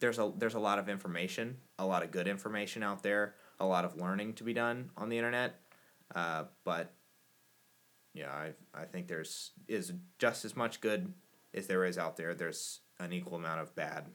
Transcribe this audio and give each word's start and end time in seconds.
there's 0.00 0.18
a 0.18 0.32
there's 0.36 0.54
a 0.54 0.60
lot 0.60 0.78
of 0.78 0.88
information, 0.88 1.58
a 1.78 1.86
lot 1.86 2.02
of 2.02 2.10
good 2.10 2.26
information 2.26 2.82
out 2.82 3.02
there, 3.02 3.34
a 3.60 3.66
lot 3.66 3.84
of 3.84 3.96
learning 3.96 4.34
to 4.34 4.44
be 4.44 4.52
done 4.52 4.90
on 4.96 5.08
the 5.08 5.16
internet. 5.16 5.60
Uh, 6.14 6.44
but 6.64 6.92
yeah, 8.14 8.30
I 8.30 8.52
I 8.74 8.84
think 8.84 9.06
there's 9.06 9.52
is 9.68 9.92
just 10.18 10.44
as 10.44 10.56
much 10.56 10.80
good 10.80 11.12
as 11.54 11.66
there 11.66 11.84
is 11.84 11.98
out 11.98 12.16
there. 12.16 12.34
There's 12.34 12.80
an 12.98 13.12
equal 13.12 13.36
amount 13.36 13.60
of 13.60 13.74
bad. 13.76 14.06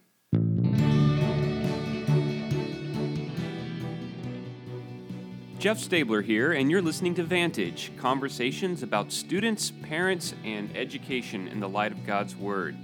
Jeff 5.57 5.79
Stabler 5.79 6.21
here, 6.21 6.51
and 6.51 6.69
you're 6.69 6.81
listening 6.81 7.15
to 7.15 7.23
Vantage 7.23 7.91
conversations 7.97 8.83
about 8.83 9.11
students, 9.11 9.71
parents, 9.81 10.35
and 10.43 10.75
education 10.77 11.47
in 11.47 11.59
the 11.59 11.69
light 11.69 11.91
of 11.91 12.05
God's 12.05 12.35
Word. 12.35 12.75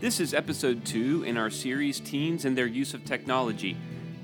This 0.00 0.20
is 0.20 0.32
episode 0.32 0.84
two 0.84 1.24
in 1.24 1.36
our 1.36 1.50
series 1.50 1.98
Teens 1.98 2.44
and 2.44 2.56
Their 2.56 2.68
Use 2.68 2.94
of 2.94 3.04
Technology. 3.04 3.76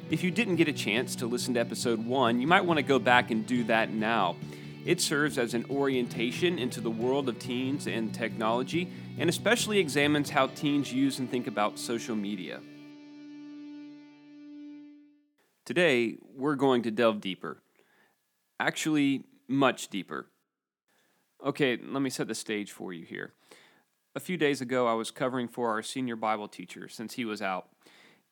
If 0.09 0.23
you 0.23 0.31
didn't 0.31 0.55
get 0.55 0.69
a 0.69 0.73
chance 0.73 1.17
to 1.17 1.27
listen 1.27 1.55
to 1.55 1.61
episode 1.61 2.07
one, 2.07 2.41
you 2.41 2.47
might 2.47 2.65
want 2.65 2.79
to 2.79 2.85
go 2.85 3.01
back 3.01 3.33
and 3.33 3.45
do 3.45 3.65
that 3.65 3.91
now. 3.91 4.37
It 4.85 5.01
serves 5.01 5.37
as 5.37 5.53
an 5.53 5.67
orientation 5.69 6.61
into 6.61 6.81
the 6.81 6.93
world 6.93 7.29
of 7.29 7.41
teens 7.41 7.89
and 7.89 8.15
technology, 8.15 8.89
and 9.19 9.29
especially 9.29 9.81
examines 9.81 10.31
how 10.31 10.47
teens 10.47 10.93
use 10.93 11.19
and 11.19 11.29
think 11.29 11.49
about 11.49 11.77
social 11.77 12.15
media. 12.15 12.61
Today, 15.65 16.19
we're 16.37 16.55
going 16.55 16.83
to 16.83 16.93
delve 16.93 17.21
deeper. 17.21 17.61
Actually, 18.61 19.25
much 19.49 19.89
deeper. 19.89 20.27
Okay, 21.45 21.77
let 21.85 22.01
me 22.01 22.11
set 22.11 22.29
the 22.29 22.35
stage 22.37 22.71
for 22.71 22.93
you 22.93 23.05
here. 23.05 23.33
A 24.17 24.21
few 24.21 24.37
days 24.37 24.61
ago, 24.61 24.87
I 24.87 24.93
was 24.93 25.11
covering 25.11 25.49
for 25.49 25.71
our 25.71 25.83
senior 25.83 26.15
Bible 26.15 26.47
teacher 26.47 26.89
since 26.89 27.15
he 27.15 27.25
was 27.25 27.43
out, 27.43 27.69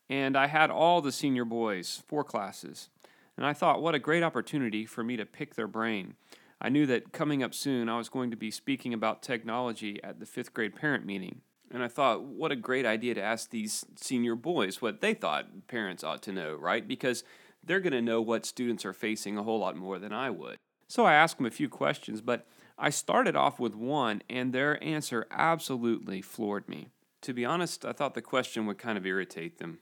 and 0.08 0.36
I 0.36 0.46
had 0.46 0.70
all 0.70 1.00
the 1.00 1.10
senior 1.10 1.44
boys, 1.44 2.04
four 2.06 2.22
classes, 2.22 2.88
and 3.36 3.44
I 3.44 3.52
thought, 3.52 3.82
what 3.82 3.96
a 3.96 3.98
great 3.98 4.22
opportunity 4.22 4.86
for 4.86 5.02
me 5.02 5.16
to 5.16 5.26
pick 5.26 5.56
their 5.56 5.66
brain. 5.66 6.14
I 6.60 6.68
knew 6.68 6.86
that 6.86 7.10
coming 7.10 7.42
up 7.42 7.52
soon, 7.52 7.88
I 7.88 7.98
was 7.98 8.08
going 8.08 8.30
to 8.30 8.36
be 8.36 8.52
speaking 8.52 8.94
about 8.94 9.22
technology 9.22 10.00
at 10.04 10.20
the 10.20 10.26
fifth 10.26 10.54
grade 10.54 10.76
parent 10.76 11.04
meeting. 11.04 11.40
And 11.72 11.82
I 11.82 11.88
thought, 11.88 12.22
what 12.22 12.52
a 12.52 12.56
great 12.56 12.86
idea 12.86 13.14
to 13.14 13.22
ask 13.22 13.50
these 13.50 13.84
senior 13.96 14.36
boys 14.36 14.80
what 14.80 15.00
they 15.00 15.14
thought 15.14 15.66
parents 15.66 16.04
ought 16.04 16.22
to 16.22 16.32
know, 16.32 16.54
right? 16.54 16.86
Because 16.86 17.24
they're 17.64 17.80
going 17.80 17.92
to 17.92 18.00
know 18.00 18.20
what 18.20 18.46
students 18.46 18.84
are 18.84 18.92
facing 18.92 19.36
a 19.36 19.42
whole 19.42 19.58
lot 19.58 19.76
more 19.76 19.98
than 19.98 20.12
I 20.12 20.30
would. 20.30 20.58
So 20.86 21.06
I 21.06 21.14
asked 21.14 21.38
them 21.38 21.46
a 21.46 21.50
few 21.50 21.68
questions, 21.68 22.20
but 22.20 22.46
I 22.82 22.90
started 22.90 23.36
off 23.36 23.60
with 23.60 23.76
one, 23.76 24.22
and 24.28 24.52
their 24.52 24.82
answer 24.82 25.28
absolutely 25.30 26.20
floored 26.20 26.68
me. 26.68 26.88
To 27.20 27.32
be 27.32 27.44
honest, 27.44 27.84
I 27.84 27.92
thought 27.92 28.14
the 28.14 28.20
question 28.20 28.66
would 28.66 28.78
kind 28.78 28.98
of 28.98 29.06
irritate 29.06 29.58
them. 29.58 29.78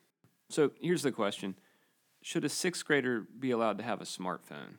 So 0.50 0.72
here's 0.78 1.02
the 1.02 1.10
question 1.10 1.54
Should 2.20 2.44
a 2.44 2.50
sixth 2.50 2.84
grader 2.84 3.26
be 3.38 3.52
allowed 3.52 3.78
to 3.78 3.84
have 3.84 4.02
a 4.02 4.04
smartphone? 4.04 4.74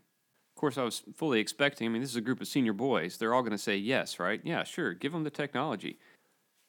Of 0.55 0.55
course, 0.55 0.77
I 0.77 0.83
was 0.83 1.01
fully 1.15 1.39
expecting, 1.39 1.87
I 1.87 1.89
mean, 1.89 2.03
this 2.03 2.11
is 2.11 2.15
a 2.15 2.21
group 2.21 2.41
of 2.41 2.47
senior 2.47 2.73
boys. 2.73 3.17
They're 3.17 3.33
all 3.33 3.41
going 3.41 3.53
to 3.53 3.57
say 3.57 3.75
yes, 3.75 4.19
right? 4.19 4.39
Yeah, 4.43 4.65
sure, 4.65 4.93
give 4.93 5.13
them 5.13 5.23
the 5.23 5.31
technology. 5.31 5.97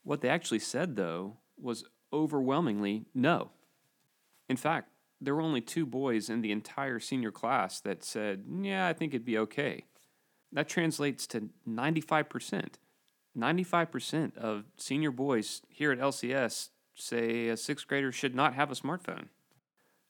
What 0.04 0.22
they 0.22 0.30
actually 0.30 0.60
said, 0.60 0.96
though, 0.96 1.36
was 1.60 1.84
overwhelmingly 2.14 3.04
no. 3.12 3.50
In 4.48 4.56
fact, 4.56 4.88
there 5.20 5.34
were 5.34 5.42
only 5.42 5.60
two 5.60 5.84
boys 5.84 6.30
in 6.30 6.40
the 6.40 6.50
entire 6.50 6.98
senior 6.98 7.30
class 7.30 7.78
that 7.80 8.02
said, 8.02 8.44
Yeah, 8.62 8.88
I 8.88 8.94
think 8.94 9.12
it'd 9.12 9.26
be 9.26 9.36
okay. 9.36 9.84
That 10.52 10.68
translates 10.68 11.26
to 11.28 11.48
95%. 11.68 12.74
95% 13.36 14.36
of 14.36 14.64
senior 14.76 15.10
boys 15.10 15.62
here 15.68 15.92
at 15.92 15.98
LCS 15.98 16.68
say 16.94 17.48
a 17.48 17.56
sixth 17.56 17.86
grader 17.86 18.12
should 18.12 18.34
not 18.34 18.54
have 18.54 18.70
a 18.70 18.74
smartphone. 18.74 19.26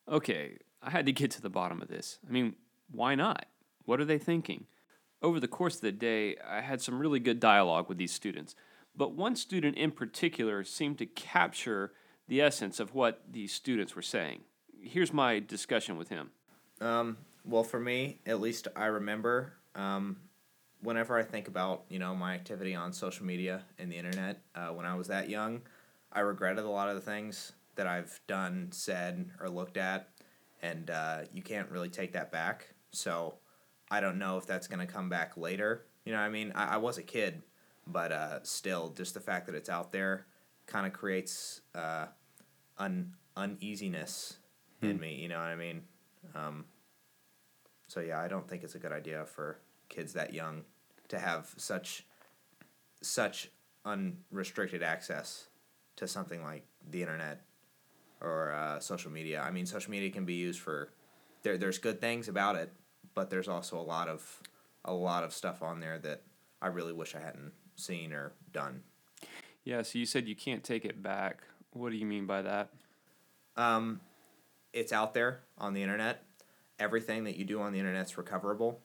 Okay, 0.09 0.57
I 0.81 0.89
had 0.89 1.05
to 1.05 1.13
get 1.13 1.31
to 1.31 1.41
the 1.41 1.49
bottom 1.49 1.81
of 1.81 1.87
this. 1.87 2.19
I 2.27 2.31
mean, 2.31 2.55
why 2.91 3.15
not? 3.15 3.45
What 3.85 4.01
are 4.01 4.05
they 4.05 4.17
thinking? 4.17 4.65
Over 5.21 5.39
the 5.39 5.47
course 5.47 5.75
of 5.75 5.81
the 5.81 5.93
day, 5.93 6.35
I 6.45 6.59
had 6.59 6.81
some 6.81 6.99
really 6.99 7.19
good 7.19 7.39
dialogue 7.39 7.87
with 7.87 7.97
these 7.97 8.11
students. 8.11 8.55
But 8.95 9.13
one 9.13 9.37
student 9.37 9.77
in 9.77 9.91
particular 9.91 10.63
seemed 10.65 10.97
to 10.97 11.05
capture 11.05 11.93
the 12.27 12.41
essence 12.41 12.79
of 12.79 12.93
what 12.93 13.21
these 13.31 13.53
students 13.53 13.95
were 13.95 14.01
saying. 14.01 14.41
Here's 14.81 15.13
my 15.13 15.39
discussion 15.39 15.97
with 15.97 16.09
him. 16.09 16.31
Um, 16.81 17.17
well, 17.45 17.63
for 17.63 17.79
me, 17.79 18.19
at 18.25 18.41
least 18.41 18.67
I 18.75 18.85
remember 18.87 19.53
um, 19.75 20.17
whenever 20.83 21.17
I 21.17 21.23
think 21.23 21.47
about 21.47 21.83
you 21.89 21.99
know 21.99 22.15
my 22.15 22.33
activity 22.33 22.75
on 22.75 22.93
social 22.93 23.25
media 23.25 23.63
and 23.79 23.91
the 23.91 23.97
internet 23.97 24.41
uh, 24.55 24.67
when 24.67 24.85
I 24.85 24.95
was 24.95 25.07
that 25.07 25.29
young, 25.29 25.61
I 26.11 26.19
regretted 26.21 26.63
a 26.63 26.69
lot 26.69 26.89
of 26.89 26.95
the 26.95 27.01
things 27.01 27.53
that 27.75 27.87
I've 27.87 28.19
done, 28.27 28.67
said, 28.71 29.31
or 29.39 29.49
looked 29.49 29.77
at, 29.77 30.09
and 30.61 30.89
uh, 30.89 31.21
you 31.33 31.41
can't 31.41 31.69
really 31.69 31.89
take 31.89 32.13
that 32.13 32.31
back. 32.31 32.73
So 32.91 33.35
I 33.89 33.99
don't 33.99 34.19
know 34.19 34.37
if 34.37 34.45
that's 34.45 34.67
gonna 34.67 34.87
come 34.87 35.09
back 35.09 35.37
later. 35.37 35.85
You 36.05 36.11
know, 36.11 36.19
what 36.19 36.25
I 36.25 36.29
mean, 36.29 36.51
I, 36.53 36.75
I 36.75 36.77
was 36.77 36.97
a 36.97 37.03
kid 37.03 37.41
but 37.87 38.11
uh, 38.11 38.43
still, 38.43 38.89
just 38.89 39.13
the 39.13 39.19
fact 39.19 39.45
that 39.47 39.55
it's 39.55 39.69
out 39.69 39.91
there 39.91 40.25
kind 40.65 40.87
of 40.87 40.93
creates 40.93 41.61
uh, 41.75 42.07
un- 42.77 43.13
uneasiness 43.35 44.37
hmm. 44.79 44.91
in 44.91 44.99
me. 44.99 45.15
You 45.15 45.29
know 45.29 45.37
what 45.37 45.47
I 45.47 45.55
mean? 45.55 45.81
Um, 46.35 46.65
so 47.87 47.99
yeah, 47.99 48.21
I 48.21 48.27
don't 48.27 48.47
think 48.47 48.63
it's 48.63 48.75
a 48.75 48.79
good 48.79 48.91
idea 48.91 49.25
for 49.25 49.59
kids 49.89 50.13
that 50.13 50.33
young 50.33 50.61
to 51.13 51.19
have 51.19 51.53
such 51.57 52.05
such 53.01 53.51
unrestricted 53.85 54.81
access 54.81 55.47
to 55.95 56.07
something 56.07 56.41
like 56.41 56.65
the 56.89 57.01
internet 57.01 57.41
or 58.19 58.51
uh, 58.53 58.79
social 58.79 59.11
media. 59.11 59.41
I 59.41 59.51
mean, 59.51 59.65
social 59.65 59.91
media 59.91 60.09
can 60.09 60.25
be 60.25 60.33
used 60.33 60.59
for 60.59 60.89
there. 61.43 61.57
There's 61.57 61.77
good 61.77 62.01
things 62.01 62.27
about 62.27 62.55
it, 62.55 62.71
but 63.13 63.29
there's 63.29 63.47
also 63.47 63.79
a 63.79 63.83
lot 63.83 64.07
of 64.07 64.41
a 64.85 64.93
lot 64.93 65.23
of 65.23 65.33
stuff 65.33 65.61
on 65.61 65.79
there 65.79 65.99
that 65.99 66.23
I 66.61 66.67
really 66.67 66.93
wish 66.93 67.15
I 67.15 67.19
hadn't 67.19 67.53
seen 67.75 68.11
or 68.11 68.33
done. 68.51 68.81
Yeah, 69.63 69.83
so 69.83 69.99
you 69.99 70.05
said 70.05 70.27
you 70.27 70.35
can't 70.35 70.63
take 70.63 70.83
it 70.83 71.03
back. 71.03 71.43
What 71.73 71.91
do 71.91 71.97
you 71.97 72.05
mean 72.05 72.25
by 72.25 72.41
that? 72.41 72.69
Um, 73.55 74.01
it's 74.73 74.91
out 74.91 75.13
there 75.13 75.41
on 75.59 75.73
the 75.73 75.83
internet. 75.83 76.23
Everything 76.79 77.25
that 77.25 77.37
you 77.37 77.45
do 77.45 77.61
on 77.61 77.71
the 77.71 77.79
internet's 77.79 78.17
recoverable. 78.17 78.81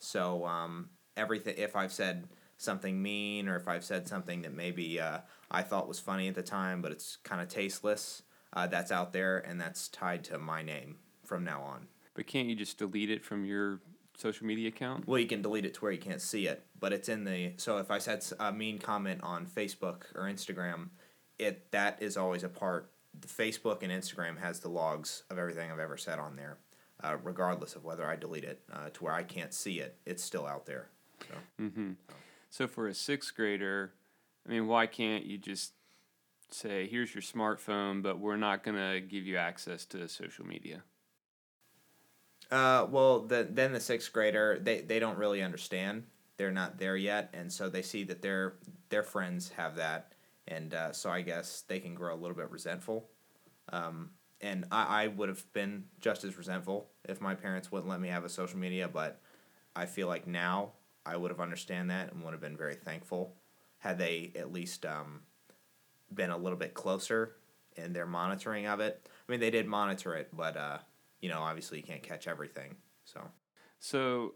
So 0.00 0.44
um, 0.44 0.90
everything, 1.18 1.54
if 1.58 1.76
I've 1.76 1.92
said 1.92 2.28
something 2.56 3.00
mean 3.00 3.48
or 3.48 3.56
if 3.56 3.68
I've 3.68 3.84
said 3.84 4.08
something 4.08 4.42
that 4.42 4.54
maybe 4.54 5.00
uh, 5.00 5.18
I 5.50 5.62
thought 5.62 5.88
was 5.88 6.00
funny 6.00 6.28
at 6.28 6.34
the 6.34 6.42
time, 6.42 6.82
but 6.82 6.92
it's 6.92 7.16
kind 7.16 7.40
of 7.40 7.48
tasteless, 7.48 8.22
uh, 8.52 8.66
that's 8.66 8.90
out 8.90 9.12
there 9.12 9.38
and 9.38 9.60
that's 9.60 9.88
tied 9.88 10.24
to 10.24 10.38
my 10.38 10.62
name 10.62 10.96
from 11.24 11.44
now 11.44 11.62
on. 11.62 11.88
But 12.14 12.26
can't 12.26 12.48
you 12.48 12.56
just 12.56 12.78
delete 12.78 13.10
it 13.10 13.24
from 13.24 13.44
your 13.44 13.80
social 14.16 14.46
media 14.46 14.68
account? 14.68 15.06
Well, 15.06 15.20
you 15.20 15.26
can 15.26 15.42
delete 15.42 15.64
it 15.64 15.74
to 15.74 15.80
where 15.80 15.92
you 15.92 15.98
can't 15.98 16.20
see 16.20 16.46
it, 16.48 16.64
but 16.78 16.92
it's 16.92 17.08
in 17.08 17.24
the. 17.24 17.52
So 17.56 17.78
if 17.78 17.90
I 17.90 17.98
said 17.98 18.24
a 18.40 18.52
mean 18.52 18.78
comment 18.78 19.20
on 19.22 19.46
Facebook 19.46 20.02
or 20.14 20.22
Instagram, 20.22 20.88
it 21.38 21.70
that 21.70 22.02
is 22.02 22.16
always 22.16 22.42
a 22.42 22.48
part. 22.48 22.90
The 23.18 23.28
Facebook 23.28 23.82
and 23.82 23.92
Instagram 23.92 24.38
has 24.40 24.60
the 24.60 24.68
logs 24.68 25.22
of 25.30 25.38
everything 25.38 25.70
I've 25.70 25.78
ever 25.78 25.96
said 25.96 26.18
on 26.18 26.36
there, 26.36 26.58
uh, 27.02 27.16
regardless 27.22 27.76
of 27.76 27.84
whether 27.84 28.04
I 28.04 28.16
delete 28.16 28.44
it 28.44 28.62
uh, 28.72 28.90
to 28.94 29.04
where 29.04 29.14
I 29.14 29.22
can't 29.22 29.54
see 29.54 29.80
it. 29.80 29.96
It's 30.04 30.22
still 30.22 30.46
out 30.46 30.66
there. 30.66 30.88
So. 31.20 31.34
Mm-hmm. 31.62 31.92
So 32.50 32.66
for 32.66 32.88
a 32.88 32.94
sixth 32.94 33.34
grader, 33.34 33.92
I 34.46 34.50
mean, 34.50 34.66
why 34.66 34.86
can't 34.86 35.24
you 35.24 35.38
just 35.38 35.72
say, 36.50 36.86
"Here's 36.86 37.14
your 37.14 37.22
smartphone, 37.22 38.02
but 38.02 38.18
we're 38.18 38.36
not 38.36 38.64
going 38.64 38.76
to 38.76 39.00
give 39.00 39.26
you 39.26 39.36
access 39.36 39.84
to 39.86 40.08
social 40.08 40.46
media"? 40.46 40.82
Uh, 42.50 42.86
well, 42.90 43.20
the, 43.20 43.46
then 43.50 43.72
the 43.72 43.80
sixth 43.80 44.12
grader 44.12 44.58
they, 44.58 44.80
they 44.80 44.98
don't 44.98 45.18
really 45.18 45.42
understand. 45.42 46.04
They're 46.38 46.50
not 46.50 46.78
there 46.78 46.96
yet, 46.96 47.30
and 47.34 47.52
so 47.52 47.68
they 47.68 47.82
see 47.82 48.04
that 48.04 48.22
their 48.22 48.54
their 48.88 49.02
friends 49.02 49.50
have 49.50 49.76
that, 49.76 50.12
and 50.46 50.72
uh, 50.72 50.92
so 50.92 51.10
I 51.10 51.20
guess 51.20 51.62
they 51.62 51.80
can 51.80 51.94
grow 51.94 52.14
a 52.14 52.16
little 52.16 52.36
bit 52.36 52.50
resentful. 52.50 53.08
Um, 53.70 54.10
and 54.40 54.64
I, 54.70 55.04
I 55.04 55.06
would 55.08 55.28
have 55.28 55.52
been 55.52 55.84
just 56.00 56.24
as 56.24 56.38
resentful 56.38 56.88
if 57.04 57.20
my 57.20 57.34
parents 57.34 57.72
wouldn't 57.72 57.90
let 57.90 58.00
me 58.00 58.08
have 58.08 58.24
a 58.24 58.28
social 58.28 58.58
media, 58.58 58.88
but 58.88 59.20
I 59.74 59.86
feel 59.86 60.06
like 60.06 60.26
now 60.26 60.72
I 61.08 61.16
would 61.16 61.30
have 61.30 61.40
understand 61.40 61.90
that 61.90 62.12
and 62.12 62.22
would 62.22 62.32
have 62.32 62.40
been 62.40 62.56
very 62.56 62.74
thankful 62.74 63.34
had 63.78 63.98
they 63.98 64.32
at 64.36 64.52
least 64.52 64.84
um, 64.84 65.20
been 66.12 66.30
a 66.30 66.36
little 66.36 66.58
bit 66.58 66.74
closer 66.74 67.36
in 67.76 67.92
their 67.92 68.06
monitoring 68.06 68.66
of 68.66 68.80
it. 68.80 69.08
I 69.08 69.32
mean, 69.32 69.40
they 69.40 69.50
did 69.50 69.66
monitor 69.66 70.14
it, 70.14 70.28
but 70.32 70.56
uh, 70.56 70.78
you 71.20 71.28
know, 71.28 71.40
obviously 71.40 71.78
you 71.78 71.84
can't 71.84 72.02
catch 72.02 72.26
everything. 72.26 72.76
So, 73.04 73.20
so 73.78 74.34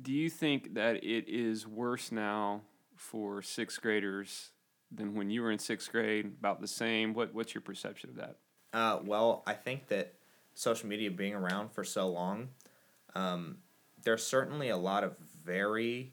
do 0.00 0.12
you 0.12 0.28
think 0.28 0.74
that 0.74 1.04
it 1.04 1.28
is 1.28 1.66
worse 1.66 2.10
now 2.10 2.62
for 2.96 3.42
sixth 3.42 3.80
graders 3.80 4.50
than 4.90 5.14
when 5.14 5.30
you 5.30 5.42
were 5.42 5.52
in 5.52 5.58
sixth 5.58 5.92
grade? 5.92 6.26
About 6.26 6.60
the 6.60 6.68
same. 6.68 7.14
What 7.14 7.34
What's 7.34 7.54
your 7.54 7.62
perception 7.62 8.10
of 8.10 8.16
that? 8.16 8.36
Uh, 8.72 9.00
well, 9.04 9.42
I 9.46 9.54
think 9.54 9.88
that 9.88 10.14
social 10.54 10.88
media 10.88 11.10
being 11.10 11.34
around 11.34 11.72
for 11.72 11.84
so 11.84 12.08
long, 12.08 12.48
um, 13.14 13.58
there's 14.02 14.26
certainly 14.26 14.68
a 14.68 14.76
lot 14.76 15.04
of 15.04 15.16
very 15.44 16.12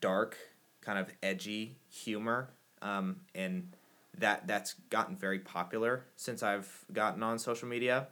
dark, 0.00 0.36
kind 0.80 0.98
of 0.98 1.10
edgy 1.22 1.76
humor, 1.88 2.50
um, 2.80 3.20
and 3.34 3.74
that 4.18 4.46
that's 4.46 4.74
gotten 4.90 5.16
very 5.16 5.38
popular 5.38 6.04
since 6.16 6.42
I've 6.42 6.84
gotten 6.92 7.22
on 7.22 7.38
social 7.38 7.68
media. 7.68 8.08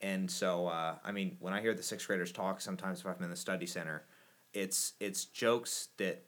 And 0.00 0.30
so, 0.30 0.66
uh, 0.66 0.96
I 1.04 1.12
mean, 1.12 1.36
when 1.40 1.54
I 1.54 1.60
hear 1.60 1.74
the 1.74 1.82
sixth 1.82 2.06
graders 2.06 2.32
talk, 2.32 2.60
sometimes 2.60 3.00
if 3.00 3.06
I'm 3.06 3.22
in 3.22 3.30
the 3.30 3.36
study 3.36 3.66
center, 3.66 4.04
it's 4.52 4.94
it's 5.00 5.24
jokes 5.24 5.88
that 5.98 6.24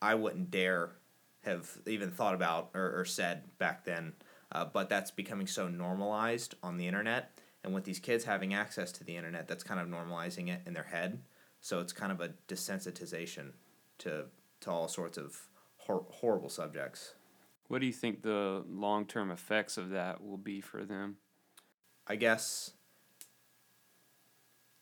I 0.00 0.14
wouldn't 0.14 0.50
dare 0.50 0.92
have 1.44 1.70
even 1.86 2.10
thought 2.10 2.34
about 2.34 2.70
or, 2.74 3.00
or 3.00 3.04
said 3.04 3.42
back 3.58 3.84
then. 3.84 4.12
Uh, 4.50 4.64
but 4.64 4.88
that's 4.88 5.10
becoming 5.10 5.46
so 5.46 5.68
normalized 5.68 6.54
on 6.62 6.78
the 6.78 6.86
internet, 6.86 7.38
and 7.62 7.74
with 7.74 7.84
these 7.84 7.98
kids 7.98 8.24
having 8.24 8.54
access 8.54 8.92
to 8.92 9.04
the 9.04 9.16
internet, 9.16 9.46
that's 9.46 9.62
kind 9.62 9.78
of 9.78 9.86
normalizing 9.86 10.48
it 10.48 10.62
in 10.64 10.72
their 10.72 10.84
head. 10.84 11.20
So 11.60 11.80
it's 11.80 11.92
kind 11.92 12.12
of 12.12 12.20
a 12.20 12.30
desensitization 12.46 13.52
to 13.98 14.26
to 14.60 14.70
all 14.70 14.88
sorts 14.88 15.18
of 15.18 15.36
hor- 15.76 16.06
horrible 16.10 16.48
subjects. 16.48 17.14
What 17.68 17.80
do 17.80 17.86
you 17.86 17.92
think 17.92 18.22
the 18.22 18.64
long 18.68 19.06
term 19.06 19.30
effects 19.30 19.76
of 19.76 19.90
that 19.90 20.24
will 20.24 20.38
be 20.38 20.60
for 20.60 20.84
them? 20.84 21.16
I 22.06 22.16
guess 22.16 22.72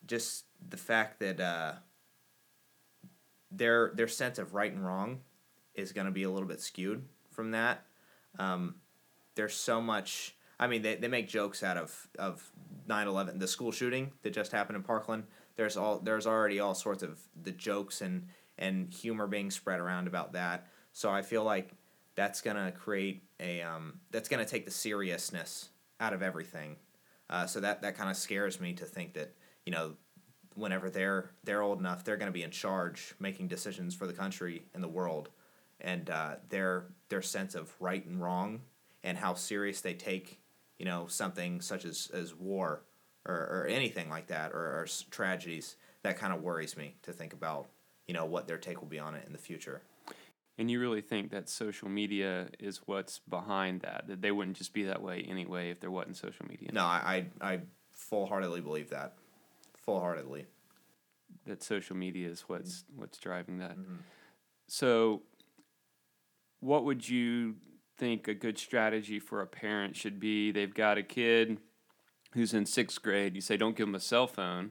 just 0.06 0.44
the 0.66 0.76
fact 0.76 1.20
that 1.20 1.40
uh, 1.40 1.72
their 3.50 3.92
their 3.94 4.08
sense 4.08 4.38
of 4.38 4.54
right 4.54 4.72
and 4.72 4.84
wrong 4.84 5.20
is 5.74 5.92
going 5.92 6.06
to 6.06 6.12
be 6.12 6.22
a 6.22 6.30
little 6.30 6.48
bit 6.48 6.60
skewed 6.60 7.04
from 7.30 7.50
that. 7.50 7.84
Um, 8.38 8.76
there's 9.34 9.54
so 9.54 9.80
much. 9.80 10.36
I 10.58 10.68
mean, 10.68 10.80
they, 10.82 10.96
they 10.96 11.08
make 11.08 11.28
jokes 11.28 11.62
out 11.62 11.76
of 11.76 12.08
of 12.18 12.50
9/11, 12.88 13.38
the 13.38 13.48
school 13.48 13.72
shooting 13.72 14.12
that 14.22 14.32
just 14.32 14.52
happened 14.52 14.76
in 14.76 14.82
Parkland. 14.82 15.24
There's 15.56 15.76
all 15.76 15.98
there's 15.98 16.26
already 16.26 16.60
all 16.60 16.74
sorts 16.74 17.02
of 17.02 17.18
the 17.40 17.52
jokes 17.52 18.00
and 18.00 18.28
and 18.58 18.92
humor 18.92 19.26
being 19.26 19.50
spread 19.50 19.80
around 19.80 20.06
about 20.06 20.32
that. 20.32 20.68
So 20.92 21.10
I 21.10 21.22
feel 21.22 21.44
like 21.44 21.72
that's 22.14 22.40
gonna 22.40 22.72
create 22.72 23.22
a 23.40 23.62
um, 23.62 24.00
that's 24.10 24.28
gonna 24.28 24.44
take 24.44 24.64
the 24.64 24.70
seriousness 24.70 25.70
out 26.00 26.12
of 26.12 26.22
everything. 26.22 26.76
Uh, 27.28 27.46
so 27.46 27.60
that 27.60 27.82
that 27.82 27.96
kind 27.96 28.10
of 28.10 28.16
scares 28.16 28.60
me 28.60 28.72
to 28.74 28.84
think 28.84 29.14
that 29.14 29.34
you 29.64 29.72
know 29.72 29.94
whenever 30.54 30.90
they're 30.90 31.30
they're 31.44 31.62
old 31.62 31.80
enough, 31.80 32.04
they're 32.04 32.16
to 32.16 32.30
be 32.30 32.42
in 32.42 32.50
charge, 32.50 33.14
making 33.18 33.48
decisions 33.48 33.94
for 33.94 34.06
the 34.06 34.12
country 34.12 34.64
and 34.74 34.82
the 34.82 34.88
world, 34.88 35.30
and 35.80 36.10
uh, 36.10 36.36
their 36.48 36.86
their 37.08 37.22
sense 37.22 37.54
of 37.54 37.72
right 37.80 38.04
and 38.06 38.22
wrong 38.22 38.60
and 39.04 39.16
how 39.16 39.34
serious 39.34 39.80
they 39.80 39.94
take 39.94 40.40
you 40.78 40.84
know 40.84 41.06
something 41.06 41.60
such 41.60 41.84
as 41.84 42.10
as 42.12 42.34
war 42.34 42.82
or, 43.26 43.62
or 43.62 43.66
anything 43.68 44.08
like 44.08 44.28
that 44.28 44.52
or, 44.52 44.58
or 44.58 44.86
tragedies 45.10 45.76
that 46.02 46.18
kind 46.18 46.32
of 46.32 46.42
worries 46.42 46.76
me 46.76 46.94
to 47.02 47.12
think 47.12 47.32
about 47.32 47.66
you 48.06 48.14
know 48.14 48.24
what 48.24 48.46
their 48.46 48.58
take 48.58 48.80
will 48.80 48.88
be 48.88 48.98
on 48.98 49.14
it 49.14 49.24
in 49.26 49.32
the 49.32 49.38
future. 49.38 49.82
And 50.58 50.70
you 50.70 50.80
really 50.80 51.02
think 51.02 51.30
that 51.32 51.50
social 51.50 51.88
media 51.88 52.48
is 52.58 52.80
what's 52.86 53.18
behind 53.18 53.82
that? 53.82 54.04
That 54.08 54.22
they 54.22 54.30
wouldn't 54.30 54.56
just 54.56 54.72
be 54.72 54.84
that 54.84 55.02
way 55.02 55.26
anyway 55.28 55.70
if 55.70 55.80
there 55.80 55.90
wasn't 55.90 56.16
social 56.16 56.46
media? 56.46 56.70
No, 56.72 56.82
I 56.82 57.26
I, 57.40 57.52
I 57.52 57.60
full 57.92 58.26
heartedly 58.26 58.60
believe 58.60 58.90
that. 58.90 59.14
Full 59.76 60.00
heartedly. 60.00 60.46
That 61.46 61.62
social 61.62 61.96
media 61.96 62.28
is 62.28 62.42
what's 62.46 62.84
what's 62.94 63.18
driving 63.18 63.58
that. 63.58 63.76
Mm-hmm. 63.76 63.96
So, 64.68 65.22
what 66.60 66.84
would 66.84 67.08
you 67.08 67.56
think 67.98 68.28
a 68.28 68.34
good 68.34 68.58
strategy 68.58 69.18
for 69.18 69.42
a 69.42 69.46
parent 69.46 69.96
should 69.96 70.18
be? 70.18 70.52
They've 70.52 70.74
got 70.74 70.98
a 70.98 71.02
kid 71.02 71.58
who's 72.36 72.54
in 72.54 72.66
sixth 72.66 73.02
grade. 73.02 73.34
You 73.34 73.40
say, 73.40 73.56
don't 73.56 73.76
give 73.76 73.86
them 73.86 73.94
a 73.96 74.00
cell 74.00 74.28
phone 74.28 74.70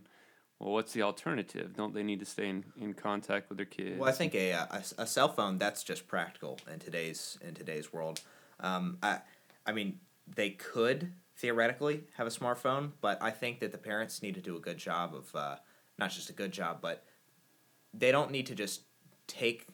well, 0.60 0.72
what's 0.72 0.94
the 0.94 1.02
alternative? 1.02 1.76
Don't 1.76 1.94
they 1.94 2.04
need 2.04 2.20
to 2.20 2.26
stay 2.26 2.48
in, 2.48 2.64
in 2.80 2.94
contact 2.94 3.50
with 3.50 3.58
their 3.58 3.66
kids? 3.66 4.00
Well, 4.00 4.10
I 4.10 4.14
think 4.14 4.34
a, 4.36 4.52
a, 4.52 4.84
a 5.00 5.08
cell 5.08 5.28
phone 5.28 5.58
that's 5.58 5.84
just 5.84 6.08
practical 6.08 6.60
in 6.72 6.80
today's 6.80 7.38
in 7.42 7.54
today's 7.54 7.92
world. 7.92 8.22
Um, 8.60 8.98
I 9.04 9.20
I 9.66 9.74
mean 9.74 10.00
they 10.34 10.52
could 10.52 11.12
theoretically 11.38 12.04
have 12.18 12.26
a 12.26 12.30
smartphone, 12.30 12.92
but 13.02 13.22
I 13.22 13.32
think 13.32 13.60
that 13.60 13.74
the 13.74 13.78
parents 13.78 14.24
need 14.24 14.36
to 14.36 14.42
do 14.42 14.56
a 14.56 14.60
good 14.60 14.78
job 14.78 15.14
of 15.14 15.36
uh, 15.36 15.56
not 16.00 16.12
just 16.12 16.30
a 16.30 16.34
good 16.34 16.54
job, 16.54 16.80
but 16.82 17.04
they 17.94 18.12
don't 18.12 18.32
need 18.32 18.46
to 18.48 18.56
just 18.56 18.84
take 19.28 19.68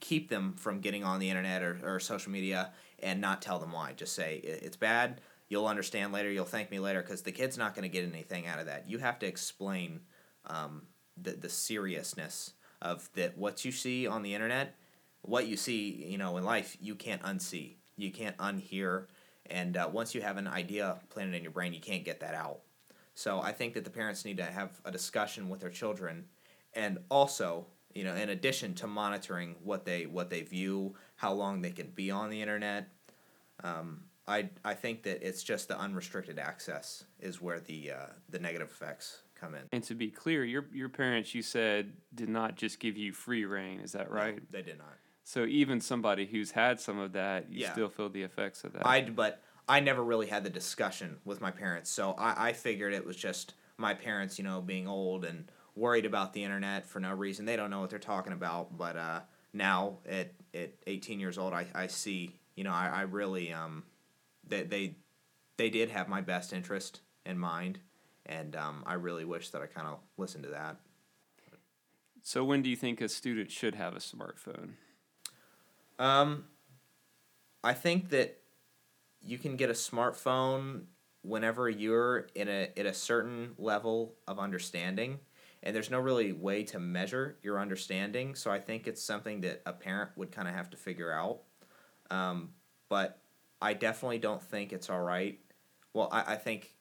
keep 0.00 0.28
them 0.30 0.54
from 0.54 0.80
getting 0.80 1.04
on 1.04 1.20
the 1.20 1.30
internet 1.30 1.62
or, 1.62 1.78
or 1.84 2.00
social 2.00 2.32
media 2.32 2.72
and 2.98 3.20
not 3.20 3.40
tell 3.40 3.60
them 3.60 3.70
why. 3.70 3.92
Just 3.92 4.16
say 4.16 4.38
it's 4.38 4.76
bad 4.76 5.20
you'll 5.52 5.66
understand 5.66 6.14
later, 6.14 6.30
you'll 6.30 6.46
thank 6.46 6.70
me 6.70 6.78
later, 6.78 7.02
because 7.02 7.20
the 7.20 7.30
kid's 7.30 7.58
not 7.58 7.74
going 7.74 7.82
to 7.82 7.88
get 7.90 8.10
anything 8.10 8.46
out 8.46 8.58
of 8.58 8.64
that. 8.64 8.88
You 8.88 8.96
have 8.96 9.18
to 9.18 9.26
explain 9.26 10.00
um, 10.46 10.84
the, 11.22 11.32
the 11.32 11.50
seriousness 11.50 12.54
of 12.80 13.10
that 13.16 13.36
what 13.36 13.62
you 13.62 13.70
see 13.70 14.06
on 14.06 14.22
the 14.22 14.32
internet, 14.32 14.74
what 15.20 15.46
you 15.46 15.58
see, 15.58 16.06
you 16.08 16.16
know, 16.16 16.38
in 16.38 16.44
life, 16.44 16.78
you 16.80 16.94
can't 16.94 17.20
unsee, 17.22 17.74
you 17.98 18.10
can't 18.10 18.36
unhear, 18.38 19.08
and 19.50 19.76
uh, 19.76 19.90
once 19.92 20.14
you 20.14 20.22
have 20.22 20.38
an 20.38 20.48
idea 20.48 20.96
planted 21.10 21.34
in 21.34 21.42
your 21.42 21.52
brain, 21.52 21.74
you 21.74 21.80
can't 21.80 22.02
get 22.02 22.20
that 22.20 22.34
out. 22.34 22.60
So 23.14 23.42
I 23.42 23.52
think 23.52 23.74
that 23.74 23.84
the 23.84 23.90
parents 23.90 24.24
need 24.24 24.38
to 24.38 24.44
have 24.44 24.80
a 24.86 24.90
discussion 24.90 25.50
with 25.50 25.60
their 25.60 25.68
children, 25.68 26.24
and 26.72 26.96
also, 27.10 27.66
you 27.92 28.04
know, 28.04 28.14
in 28.14 28.30
addition 28.30 28.72
to 28.76 28.86
monitoring 28.86 29.56
what 29.62 29.84
they 29.84 30.06
what 30.06 30.30
they 30.30 30.40
view, 30.40 30.94
how 31.16 31.34
long 31.34 31.60
they 31.60 31.72
can 31.72 31.90
be 31.94 32.10
on 32.10 32.30
the 32.30 32.40
internet, 32.40 32.88
um, 33.62 34.04
I 34.26 34.50
I 34.64 34.74
think 34.74 35.02
that 35.04 35.26
it's 35.26 35.42
just 35.42 35.68
the 35.68 35.78
unrestricted 35.78 36.38
access 36.38 37.04
is 37.20 37.40
where 37.40 37.60
the 37.60 37.92
uh, 37.92 38.06
the 38.28 38.38
negative 38.38 38.68
effects 38.70 39.22
come 39.34 39.54
in. 39.54 39.62
And 39.72 39.82
to 39.84 39.94
be 39.94 40.10
clear, 40.10 40.44
your 40.44 40.66
your 40.72 40.88
parents 40.88 41.34
you 41.34 41.42
said 41.42 41.92
did 42.14 42.28
not 42.28 42.56
just 42.56 42.78
give 42.78 42.96
you 42.96 43.12
free 43.12 43.44
rein. 43.44 43.80
Is 43.80 43.92
that 43.92 44.10
right? 44.10 44.36
No, 44.36 44.42
they 44.50 44.62
did 44.62 44.78
not. 44.78 44.96
So 45.24 45.44
even 45.44 45.80
somebody 45.80 46.26
who's 46.26 46.50
had 46.50 46.80
some 46.80 46.98
of 46.98 47.12
that, 47.12 47.50
you 47.50 47.60
yeah. 47.60 47.72
still 47.72 47.88
feel 47.88 48.08
the 48.08 48.22
effects 48.22 48.64
of 48.64 48.72
that. 48.74 48.86
I 48.86 49.02
but 49.02 49.42
I 49.68 49.80
never 49.80 50.02
really 50.02 50.26
had 50.26 50.44
the 50.44 50.50
discussion 50.50 51.18
with 51.24 51.40
my 51.40 51.50
parents, 51.50 51.90
so 51.90 52.12
I 52.12 52.48
I 52.48 52.52
figured 52.52 52.92
it 52.94 53.04
was 53.04 53.16
just 53.16 53.54
my 53.76 53.94
parents, 53.94 54.38
you 54.38 54.44
know, 54.44 54.60
being 54.60 54.86
old 54.86 55.24
and 55.24 55.50
worried 55.74 56.04
about 56.04 56.32
the 56.32 56.44
internet 56.44 56.86
for 56.86 57.00
no 57.00 57.12
reason. 57.14 57.44
They 57.44 57.56
don't 57.56 57.70
know 57.70 57.80
what 57.80 57.90
they're 57.90 57.98
talking 57.98 58.32
about. 58.32 58.76
But 58.76 58.96
uh, 58.96 59.20
now 59.52 59.98
at 60.08 60.32
at 60.54 60.72
18 60.86 61.20
years 61.20 61.38
old, 61.38 61.52
I 61.52 61.66
I 61.74 61.86
see, 61.88 62.38
you 62.54 62.64
know, 62.64 62.72
I 62.72 62.88
I 62.88 63.02
really 63.02 63.52
um 63.52 63.84
they 64.52 64.62
they 64.62 64.96
they 65.56 65.70
did 65.70 65.90
have 65.90 66.08
my 66.08 66.20
best 66.20 66.52
interest 66.52 67.00
in 67.24 67.38
mind, 67.38 67.78
and 68.26 68.54
um, 68.54 68.82
I 68.86 68.94
really 68.94 69.24
wish 69.24 69.50
that 69.50 69.62
I 69.62 69.66
kind 69.66 69.88
of 69.88 69.98
listened 70.16 70.44
to 70.44 70.50
that. 70.50 70.76
So 72.22 72.44
when 72.44 72.62
do 72.62 72.70
you 72.70 72.76
think 72.76 73.00
a 73.00 73.08
student 73.08 73.50
should 73.50 73.74
have 73.74 73.94
a 73.94 73.98
smartphone? 73.98 74.74
Um, 75.98 76.44
I 77.64 77.72
think 77.72 78.10
that 78.10 78.38
you 79.20 79.38
can 79.38 79.56
get 79.56 79.70
a 79.70 79.74
smartphone 79.74 80.82
whenever 81.22 81.68
you're 81.68 82.28
in 82.34 82.48
a 82.48 82.68
at 82.76 82.86
a 82.86 82.94
certain 82.94 83.54
level 83.58 84.14
of 84.26 84.38
understanding 84.38 85.20
and 85.62 85.76
there's 85.76 85.90
no 85.90 86.00
really 86.00 86.32
way 86.32 86.64
to 86.64 86.80
measure 86.80 87.36
your 87.44 87.60
understanding 87.60 88.34
so 88.34 88.50
i 88.50 88.58
think 88.58 88.88
it's 88.88 89.00
something 89.00 89.40
that 89.40 89.62
a 89.64 89.72
parent 89.72 90.10
would 90.16 90.32
kind 90.32 90.48
of 90.48 90.54
have 90.54 90.68
to 90.68 90.76
figure 90.76 91.12
out 91.12 91.42
um, 92.10 92.50
but 92.88 93.20
I 93.62 93.74
definitely 93.74 94.18
don't 94.18 94.42
think 94.42 94.72
it's 94.72 94.90
all 94.90 95.00
right. 95.00 95.38
Well, 95.94 96.08
I, 96.10 96.34
I 96.34 96.36
think, 96.36 96.74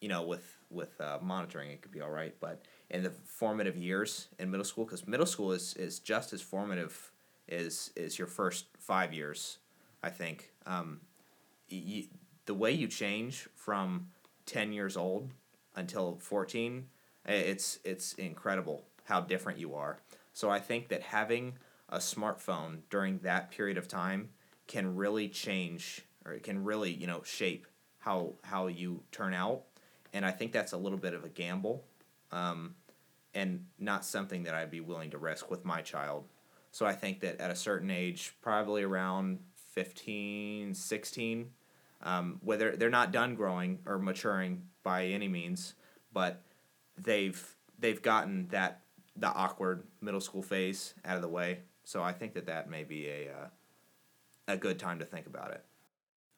you 0.00 0.08
know, 0.08 0.22
with 0.22 0.56
with 0.70 1.00
uh, 1.00 1.18
monitoring 1.22 1.70
it 1.70 1.80
could 1.80 1.92
be 1.92 2.02
all 2.02 2.10
right, 2.10 2.34
but 2.40 2.66
in 2.90 3.02
the 3.02 3.10
formative 3.10 3.76
years 3.76 4.28
in 4.38 4.50
middle 4.50 4.64
school, 4.64 4.84
because 4.84 5.06
middle 5.06 5.26
school 5.26 5.52
is, 5.52 5.74
is 5.74 5.98
just 6.00 6.32
as 6.32 6.42
formative 6.42 7.12
as 7.48 7.90
is 7.96 8.18
your 8.18 8.28
first 8.28 8.66
five 8.78 9.14
years, 9.14 9.58
I 10.02 10.10
think. 10.10 10.52
Um, 10.66 11.00
you, 11.68 12.04
the 12.44 12.54
way 12.54 12.72
you 12.72 12.88
change 12.88 13.48
from 13.54 14.08
ten 14.44 14.72
years 14.72 14.96
old 14.96 15.30
until 15.76 16.18
fourteen, 16.20 16.88
it's 17.24 17.78
it's 17.84 18.14
incredible 18.14 18.84
how 19.04 19.20
different 19.20 19.58
you 19.58 19.74
are. 19.74 20.00
So 20.32 20.50
I 20.50 20.58
think 20.58 20.88
that 20.88 21.02
having 21.02 21.54
a 21.88 21.98
smartphone 21.98 22.80
during 22.90 23.20
that 23.20 23.50
period 23.50 23.78
of 23.78 23.88
time 23.88 24.30
can 24.66 24.96
really 24.96 25.28
change 25.28 26.04
or 26.28 26.34
it 26.34 26.42
can 26.42 26.64
really 26.64 26.92
you 26.92 27.06
know 27.06 27.22
shape 27.24 27.66
how 27.98 28.34
how 28.42 28.66
you 28.66 29.02
turn 29.10 29.34
out. 29.34 29.64
And 30.12 30.24
i 30.24 30.30
think 30.30 30.52
that's 30.52 30.72
a 30.72 30.76
little 30.76 30.98
bit 30.98 31.14
of 31.14 31.24
a 31.24 31.28
gamble 31.28 31.84
um, 32.32 32.74
and 33.34 33.66
not 33.78 34.04
something 34.04 34.44
that 34.44 34.54
i'd 34.54 34.70
be 34.70 34.80
willing 34.80 35.10
to 35.10 35.18
risk 35.18 35.50
with 35.50 35.64
my 35.64 35.80
child. 35.82 36.24
So 36.70 36.86
i 36.86 36.92
think 36.92 37.20
that 37.20 37.40
at 37.40 37.50
a 37.50 37.56
certain 37.56 37.90
age 37.90 38.34
probably 38.40 38.82
around 38.82 39.40
15 39.72 40.74
16 40.74 41.50
um, 42.00 42.40
whether 42.42 42.76
they're 42.76 42.90
not 42.90 43.12
done 43.12 43.34
growing 43.34 43.80
or 43.86 43.98
maturing 43.98 44.62
by 44.82 45.06
any 45.06 45.28
means 45.28 45.74
but 46.12 46.42
they've 46.96 47.56
they've 47.78 48.02
gotten 48.02 48.48
that 48.48 48.80
the 49.16 49.28
awkward 49.28 49.82
middle 50.00 50.20
school 50.20 50.42
phase 50.42 50.94
out 51.04 51.16
of 51.16 51.22
the 51.22 51.28
way. 51.28 51.60
So 51.84 52.02
i 52.02 52.12
think 52.12 52.34
that 52.34 52.46
that 52.46 52.70
may 52.70 52.84
be 52.84 53.08
a 53.08 53.30
uh, 53.30 53.48
a 54.48 54.56
good 54.56 54.78
time 54.78 54.98
to 54.98 55.04
think 55.04 55.26
about 55.26 55.50
it 55.50 55.62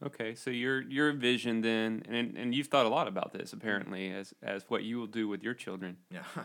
Okay, 0.05 0.35
so 0.35 0.51
your 0.51 0.81
your 0.83 1.13
vision 1.13 1.61
then, 1.61 2.03
and 2.09 2.37
and 2.37 2.55
you've 2.55 2.69
thought 2.69 2.87
a 2.87 2.89
lot 2.89 3.07
about 3.07 3.33
this 3.33 3.53
apparently 3.53 4.11
as 4.11 4.33
as 4.43 4.65
what 4.69 4.83
you 4.83 4.99
will 4.99 5.07
do 5.07 5.29
with 5.29 5.43
your 5.43 5.55
children. 5.55 5.97
Yeah. 6.11 6.23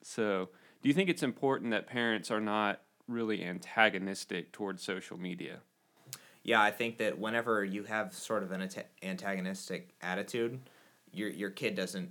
So, 0.00 0.48
do 0.80 0.88
you 0.88 0.94
think 0.94 1.10
it's 1.10 1.24
important 1.24 1.72
that 1.72 1.88
parents 1.88 2.30
are 2.30 2.40
not 2.40 2.82
really 3.08 3.44
antagonistic 3.44 4.52
towards 4.52 4.80
social 4.80 5.18
media? 5.18 5.58
yeah, 6.48 6.62
I 6.62 6.70
think 6.70 6.96
that 6.98 7.18
whenever 7.18 7.62
you 7.62 7.84
have 7.84 8.14
sort 8.14 8.42
of 8.42 8.52
an 8.52 8.62
anta- 8.62 8.84
antagonistic 9.02 9.94
attitude, 10.00 10.58
your 11.12 11.28
your 11.28 11.50
kid 11.50 11.74
doesn't. 11.74 12.10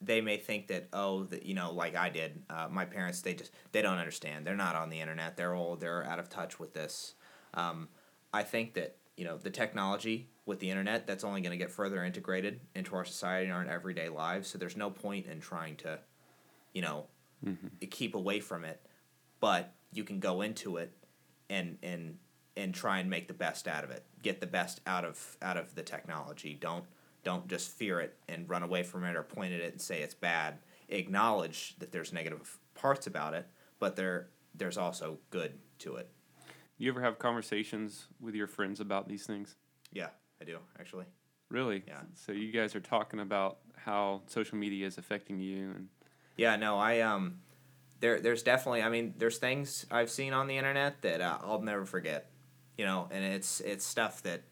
They 0.00 0.20
may 0.20 0.36
think 0.36 0.66
that 0.68 0.88
oh 0.92 1.24
that 1.24 1.44
you 1.44 1.54
know 1.54 1.72
like 1.72 1.94
I 1.94 2.08
did. 2.08 2.42
Uh, 2.50 2.66
my 2.68 2.84
parents 2.84 3.22
they 3.22 3.34
just 3.34 3.52
they 3.70 3.80
don't 3.80 3.98
understand. 3.98 4.44
They're 4.44 4.56
not 4.56 4.74
on 4.74 4.90
the 4.90 5.00
internet. 5.00 5.36
They're 5.36 5.54
old. 5.54 5.80
They're 5.80 6.04
out 6.04 6.18
of 6.18 6.28
touch 6.28 6.58
with 6.58 6.74
this. 6.74 7.14
Um, 7.54 7.88
I 8.32 8.42
think 8.42 8.74
that 8.74 8.96
you 9.18 9.24
know 9.24 9.36
the 9.36 9.50
technology 9.50 10.28
with 10.46 10.60
the 10.60 10.70
internet 10.70 11.06
that's 11.06 11.24
only 11.24 11.40
going 11.40 11.50
to 11.50 11.58
get 11.58 11.72
further 11.72 12.04
integrated 12.04 12.60
into 12.74 12.94
our 12.94 13.04
society 13.04 13.50
and 13.50 13.52
our 13.52 13.66
everyday 13.66 14.08
lives. 14.08 14.48
So 14.48 14.58
there's 14.58 14.76
no 14.76 14.90
point 14.90 15.26
in 15.26 15.40
trying 15.40 15.76
to, 15.78 15.98
you 16.72 16.80
know, 16.80 17.06
mm-hmm. 17.44 17.66
keep 17.90 18.14
away 18.14 18.38
from 18.38 18.64
it. 18.64 18.80
But 19.40 19.74
you 19.92 20.04
can 20.04 20.20
go 20.20 20.40
into 20.40 20.76
it 20.76 20.92
and 21.50 21.78
and 21.82 22.18
and 22.56 22.72
try 22.72 23.00
and 23.00 23.10
make 23.10 23.26
the 23.26 23.34
best 23.34 23.66
out 23.66 23.82
of 23.82 23.90
it. 23.90 24.04
Get 24.22 24.40
the 24.40 24.46
best 24.46 24.80
out 24.86 25.04
of 25.04 25.36
out 25.42 25.56
of 25.56 25.74
the 25.74 25.82
technology. 25.82 26.56
Don't 26.58 26.84
don't 27.24 27.48
just 27.48 27.70
fear 27.70 28.00
it 28.00 28.16
and 28.28 28.48
run 28.48 28.62
away 28.62 28.84
from 28.84 29.02
it 29.02 29.16
or 29.16 29.24
point 29.24 29.52
at 29.52 29.60
it 29.60 29.72
and 29.72 29.80
say 29.80 30.00
it's 30.00 30.14
bad. 30.14 30.58
Acknowledge 30.88 31.74
that 31.80 31.90
there's 31.90 32.12
negative 32.12 32.58
parts 32.74 33.08
about 33.08 33.34
it, 33.34 33.48
but 33.80 33.96
there 33.96 34.28
there's 34.54 34.78
also 34.78 35.18
good 35.30 35.58
to 35.80 35.96
it. 35.96 36.08
You 36.78 36.90
ever 36.90 37.00
have 37.00 37.18
conversations 37.18 38.06
with 38.20 38.36
your 38.36 38.46
friends 38.46 38.78
about 38.78 39.08
these 39.08 39.26
things? 39.26 39.56
Yeah, 39.92 40.08
I 40.40 40.44
do 40.44 40.58
actually. 40.78 41.06
Really? 41.50 41.82
Yeah. 41.86 42.02
So 42.14 42.30
you 42.30 42.52
guys 42.52 42.76
are 42.76 42.80
talking 42.80 43.18
about 43.20 43.58
how 43.76 44.22
social 44.26 44.56
media 44.56 44.86
is 44.86 44.96
affecting 44.96 45.40
you 45.40 45.70
and 45.70 45.88
Yeah, 46.36 46.54
no, 46.56 46.78
I 46.78 47.00
um 47.00 47.40
there 48.00 48.20
there's 48.20 48.44
definitely 48.44 48.82
I 48.82 48.90
mean, 48.90 49.14
there's 49.18 49.38
things 49.38 49.86
I've 49.90 50.10
seen 50.10 50.32
on 50.32 50.46
the 50.46 50.56
internet 50.56 51.02
that 51.02 51.20
uh, 51.20 51.38
I'll 51.42 51.60
never 51.60 51.84
forget. 51.84 52.30
You 52.76 52.84
know, 52.84 53.08
and 53.10 53.24
it's 53.24 53.60
it's 53.60 53.84
stuff 53.84 54.22
that 54.22 54.42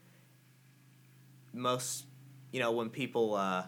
most 1.53 2.07
you 2.51 2.59
know, 2.59 2.73
when 2.73 2.91
people 2.91 3.35
uh 3.35 3.65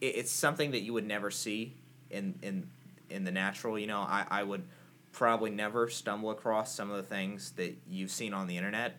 it, 0.00 0.16
it's 0.16 0.32
something 0.32 0.72
that 0.72 0.80
you 0.80 0.92
would 0.94 1.06
never 1.06 1.30
see 1.30 1.76
in 2.10 2.40
in 2.42 2.68
in 3.08 3.22
the 3.22 3.30
natural, 3.30 3.78
you 3.78 3.86
know. 3.86 4.00
I 4.00 4.26
I 4.28 4.42
would 4.42 4.64
probably 5.12 5.50
never 5.50 5.88
stumble 5.88 6.30
across 6.30 6.74
some 6.74 6.90
of 6.90 6.96
the 6.96 7.02
things 7.02 7.52
that 7.52 7.76
you've 7.86 8.10
seen 8.10 8.32
on 8.34 8.46
the 8.46 8.56
internet 8.56 8.98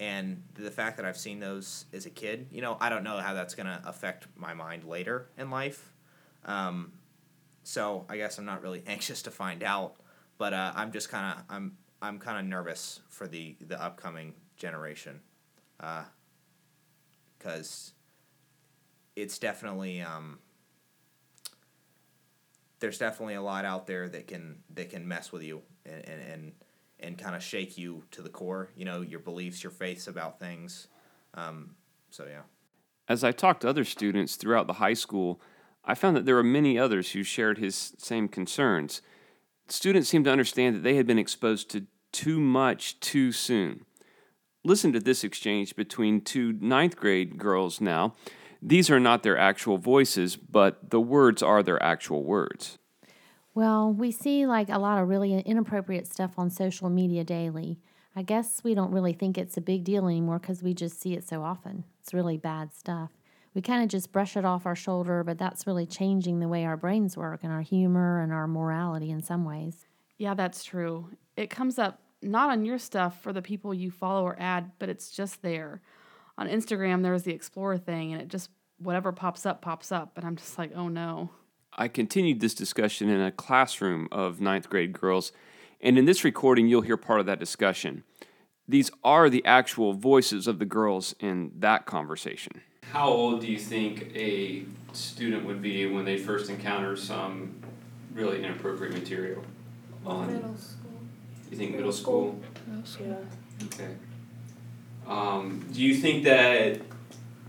and 0.00 0.42
the 0.54 0.70
fact 0.70 0.96
that 0.96 1.06
I've 1.06 1.16
seen 1.16 1.38
those 1.38 1.84
as 1.92 2.06
a 2.06 2.10
kid, 2.10 2.48
you 2.50 2.60
know, 2.60 2.76
I 2.80 2.88
don't 2.88 3.04
know 3.04 3.18
how 3.18 3.34
that's 3.34 3.54
going 3.54 3.66
to 3.66 3.80
affect 3.86 4.26
my 4.36 4.54
mind 4.54 4.84
later 4.84 5.28
in 5.38 5.50
life. 5.50 5.92
Um, 6.44 6.92
so 7.62 8.04
I 8.08 8.16
guess 8.16 8.38
I'm 8.38 8.44
not 8.44 8.62
really 8.62 8.82
anxious 8.86 9.22
to 9.22 9.30
find 9.30 9.62
out, 9.62 9.96
but 10.38 10.52
uh, 10.52 10.72
I'm 10.74 10.92
just 10.92 11.08
kind 11.08 11.38
of 11.38 11.44
I'm 11.48 11.76
I'm 12.02 12.18
kind 12.18 12.38
of 12.38 12.44
nervous 12.44 13.00
for 13.08 13.26
the 13.26 13.56
the 13.60 13.82
upcoming 13.82 14.34
generation, 14.56 15.20
because 17.38 17.92
uh, 17.92 19.14
it's 19.16 19.38
definitely 19.38 20.02
um, 20.02 20.38
there's 22.84 22.98
definitely 22.98 23.32
a 23.32 23.40
lot 23.40 23.64
out 23.64 23.86
there 23.86 24.10
that 24.10 24.26
can 24.26 24.58
that 24.74 24.90
can 24.90 25.08
mess 25.08 25.32
with 25.32 25.42
you 25.42 25.62
and 25.86 26.06
and 26.06 26.20
and, 26.20 26.52
and 27.00 27.18
kind 27.18 27.34
of 27.34 27.42
shake 27.42 27.78
you 27.78 28.04
to 28.10 28.20
the 28.20 28.28
core. 28.28 28.68
You 28.76 28.84
know 28.84 29.00
your 29.00 29.20
beliefs, 29.20 29.62
your 29.62 29.70
faiths 29.72 30.06
about 30.06 30.38
things. 30.38 30.88
Um, 31.32 31.76
so 32.10 32.26
yeah. 32.26 32.42
As 33.08 33.24
I 33.24 33.32
talked 33.32 33.62
to 33.62 33.70
other 33.70 33.84
students 33.84 34.36
throughout 34.36 34.66
the 34.66 34.74
high 34.74 34.92
school, 34.92 35.40
I 35.82 35.94
found 35.94 36.14
that 36.14 36.26
there 36.26 36.34
were 36.34 36.42
many 36.42 36.78
others 36.78 37.12
who 37.12 37.22
shared 37.22 37.56
his 37.56 37.94
same 37.96 38.28
concerns. 38.28 39.00
Students 39.66 40.10
seemed 40.10 40.26
to 40.26 40.30
understand 40.30 40.76
that 40.76 40.82
they 40.82 40.96
had 40.96 41.06
been 41.06 41.18
exposed 41.18 41.70
to 41.70 41.86
too 42.12 42.38
much 42.38 43.00
too 43.00 43.32
soon. 43.32 43.86
Listen 44.62 44.92
to 44.92 45.00
this 45.00 45.24
exchange 45.24 45.74
between 45.74 46.20
two 46.20 46.52
ninth 46.60 46.96
grade 46.96 47.38
girls 47.38 47.80
now 47.80 48.14
these 48.64 48.90
are 48.90 48.98
not 48.98 49.22
their 49.22 49.36
actual 49.36 49.76
voices, 49.76 50.36
but 50.36 50.90
the 50.90 51.00
words 51.00 51.42
are 51.42 51.62
their 51.62 51.80
actual 51.82 52.24
words. 52.24 52.78
Well, 53.54 53.92
we 53.92 54.10
see 54.10 54.46
like 54.46 54.70
a 54.70 54.78
lot 54.78 55.00
of 55.00 55.08
really 55.08 55.38
inappropriate 55.38 56.06
stuff 56.06 56.32
on 56.38 56.50
social 56.50 56.88
media 56.88 57.22
daily. 57.24 57.78
I 58.16 58.22
guess 58.22 58.62
we 58.64 58.74
don't 58.74 58.90
really 58.90 59.12
think 59.12 59.36
it's 59.36 59.56
a 59.56 59.60
big 59.60 59.84
deal 59.84 60.08
anymore 60.08 60.38
because 60.38 60.62
we 60.62 60.72
just 60.72 61.00
see 61.00 61.12
it 61.12 61.28
so 61.28 61.42
often. 61.42 61.84
It's 62.00 62.14
really 62.14 62.38
bad 62.38 62.72
stuff. 62.72 63.10
We 63.54 63.60
kind 63.60 63.82
of 63.82 63.88
just 63.88 64.10
brush 64.10 64.36
it 64.36 64.44
off 64.44 64.66
our 64.66 64.74
shoulder, 64.74 65.22
but 65.22 65.38
that's 65.38 65.66
really 65.66 65.86
changing 65.86 66.40
the 66.40 66.48
way 66.48 66.64
our 66.64 66.76
brains 66.76 67.16
work 67.16 67.40
and 67.42 67.52
our 67.52 67.60
humor 67.60 68.20
and 68.20 68.32
our 68.32 68.48
morality 68.48 69.10
in 69.10 69.22
some 69.22 69.44
ways. 69.44 69.86
Yeah, 70.16 70.34
that's 70.34 70.64
true. 70.64 71.10
It 71.36 71.50
comes 71.50 71.78
up 71.78 72.00
not 72.22 72.50
on 72.50 72.64
your 72.64 72.78
stuff 72.78 73.22
for 73.22 73.32
the 73.32 73.42
people 73.42 73.74
you 73.74 73.90
follow 73.90 74.24
or 74.24 74.36
add, 74.40 74.72
but 74.78 74.88
it's 74.88 75.10
just 75.10 75.42
there 75.42 75.82
on 76.36 76.48
Instagram 76.48 77.02
there 77.02 77.12
was 77.12 77.24
the 77.24 77.32
Explorer 77.32 77.78
thing, 77.78 78.12
and 78.12 78.20
it 78.20 78.28
just 78.28 78.50
whatever 78.78 79.12
pops 79.12 79.46
up 79.46 79.62
pops 79.62 79.92
up, 79.92 80.16
and 80.16 80.26
I'm 80.26 80.36
just 80.36 80.58
like, 80.58 80.72
oh 80.74 80.88
no. 80.88 81.30
I 81.76 81.88
continued 81.88 82.40
this 82.40 82.54
discussion 82.54 83.08
in 83.08 83.20
a 83.20 83.32
classroom 83.32 84.08
of 84.12 84.40
ninth 84.40 84.70
grade 84.70 84.92
girls, 84.92 85.32
and 85.80 85.98
in 85.98 86.04
this 86.04 86.24
recording, 86.24 86.68
you'll 86.68 86.82
hear 86.82 86.96
part 86.96 87.20
of 87.20 87.26
that 87.26 87.40
discussion. 87.40 88.04
These 88.66 88.90
are 89.02 89.28
the 89.28 89.44
actual 89.44 89.92
voices 89.92 90.46
of 90.46 90.58
the 90.58 90.64
girls 90.64 91.14
in 91.20 91.52
that 91.58 91.84
conversation. 91.84 92.62
How 92.92 93.08
old 93.08 93.40
do 93.40 93.48
you 93.48 93.58
think 93.58 94.14
a 94.14 94.64
student 94.92 95.44
would 95.44 95.60
be 95.60 95.86
when 95.86 96.04
they 96.04 96.16
first 96.16 96.48
encounter 96.48 96.96
some 96.96 97.60
really 98.12 98.42
inappropriate 98.42 98.94
material? 98.94 99.42
On, 100.06 100.32
middle 100.32 100.56
school. 100.56 100.92
You 101.50 101.56
think 101.56 101.72
middle, 101.72 101.86
middle 101.86 101.92
school? 101.92 102.40
school? 102.40 102.72
Middle 102.74 102.86
school. 102.86 103.26
Yeah. 103.60 103.66
Okay. 103.66 103.94
Um, 105.06 105.66
do 105.72 105.82
you 105.82 105.94
think 105.94 106.24
that 106.24 106.80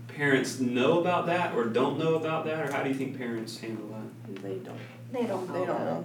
parents 0.08 0.60
know 0.60 1.00
about 1.00 1.26
that 1.26 1.54
or 1.54 1.64
don't 1.64 1.98
know 1.98 2.14
about 2.14 2.44
that, 2.46 2.68
or 2.68 2.72
how 2.72 2.82
do 2.82 2.88
you 2.88 2.94
think 2.94 3.16
parents 3.18 3.58
handle 3.58 3.88
that? 3.88 4.42
They 4.42 4.56
don't. 4.56 4.78
They 5.12 5.24
don't. 5.24 5.52
They 5.52 5.64
don't 5.64 5.84
know. 5.84 6.04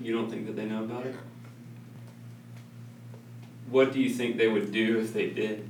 You 0.00 0.12
don't 0.14 0.30
think 0.30 0.46
that 0.46 0.56
they 0.56 0.66
know 0.66 0.84
about 0.84 1.06
it? 1.06 1.14
What 3.70 3.92
do 3.92 4.00
you 4.00 4.10
think 4.10 4.36
they 4.36 4.48
would 4.48 4.72
do 4.72 4.98
if 4.98 5.12
they 5.12 5.30
did? 5.30 5.68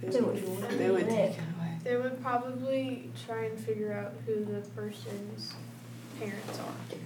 They 0.00 0.20
would. 0.20 0.36
They 0.78 0.90
would 0.90 1.08
take 1.08 1.30
it 1.30 1.38
away. 1.58 1.78
They 1.82 1.96
would 1.96 2.22
probably 2.22 3.10
try 3.26 3.46
and 3.46 3.58
figure 3.58 3.92
out 3.92 4.14
who 4.26 4.44
the 4.44 4.60
person's 4.70 5.54
parents 6.18 6.58
are. 6.58 6.98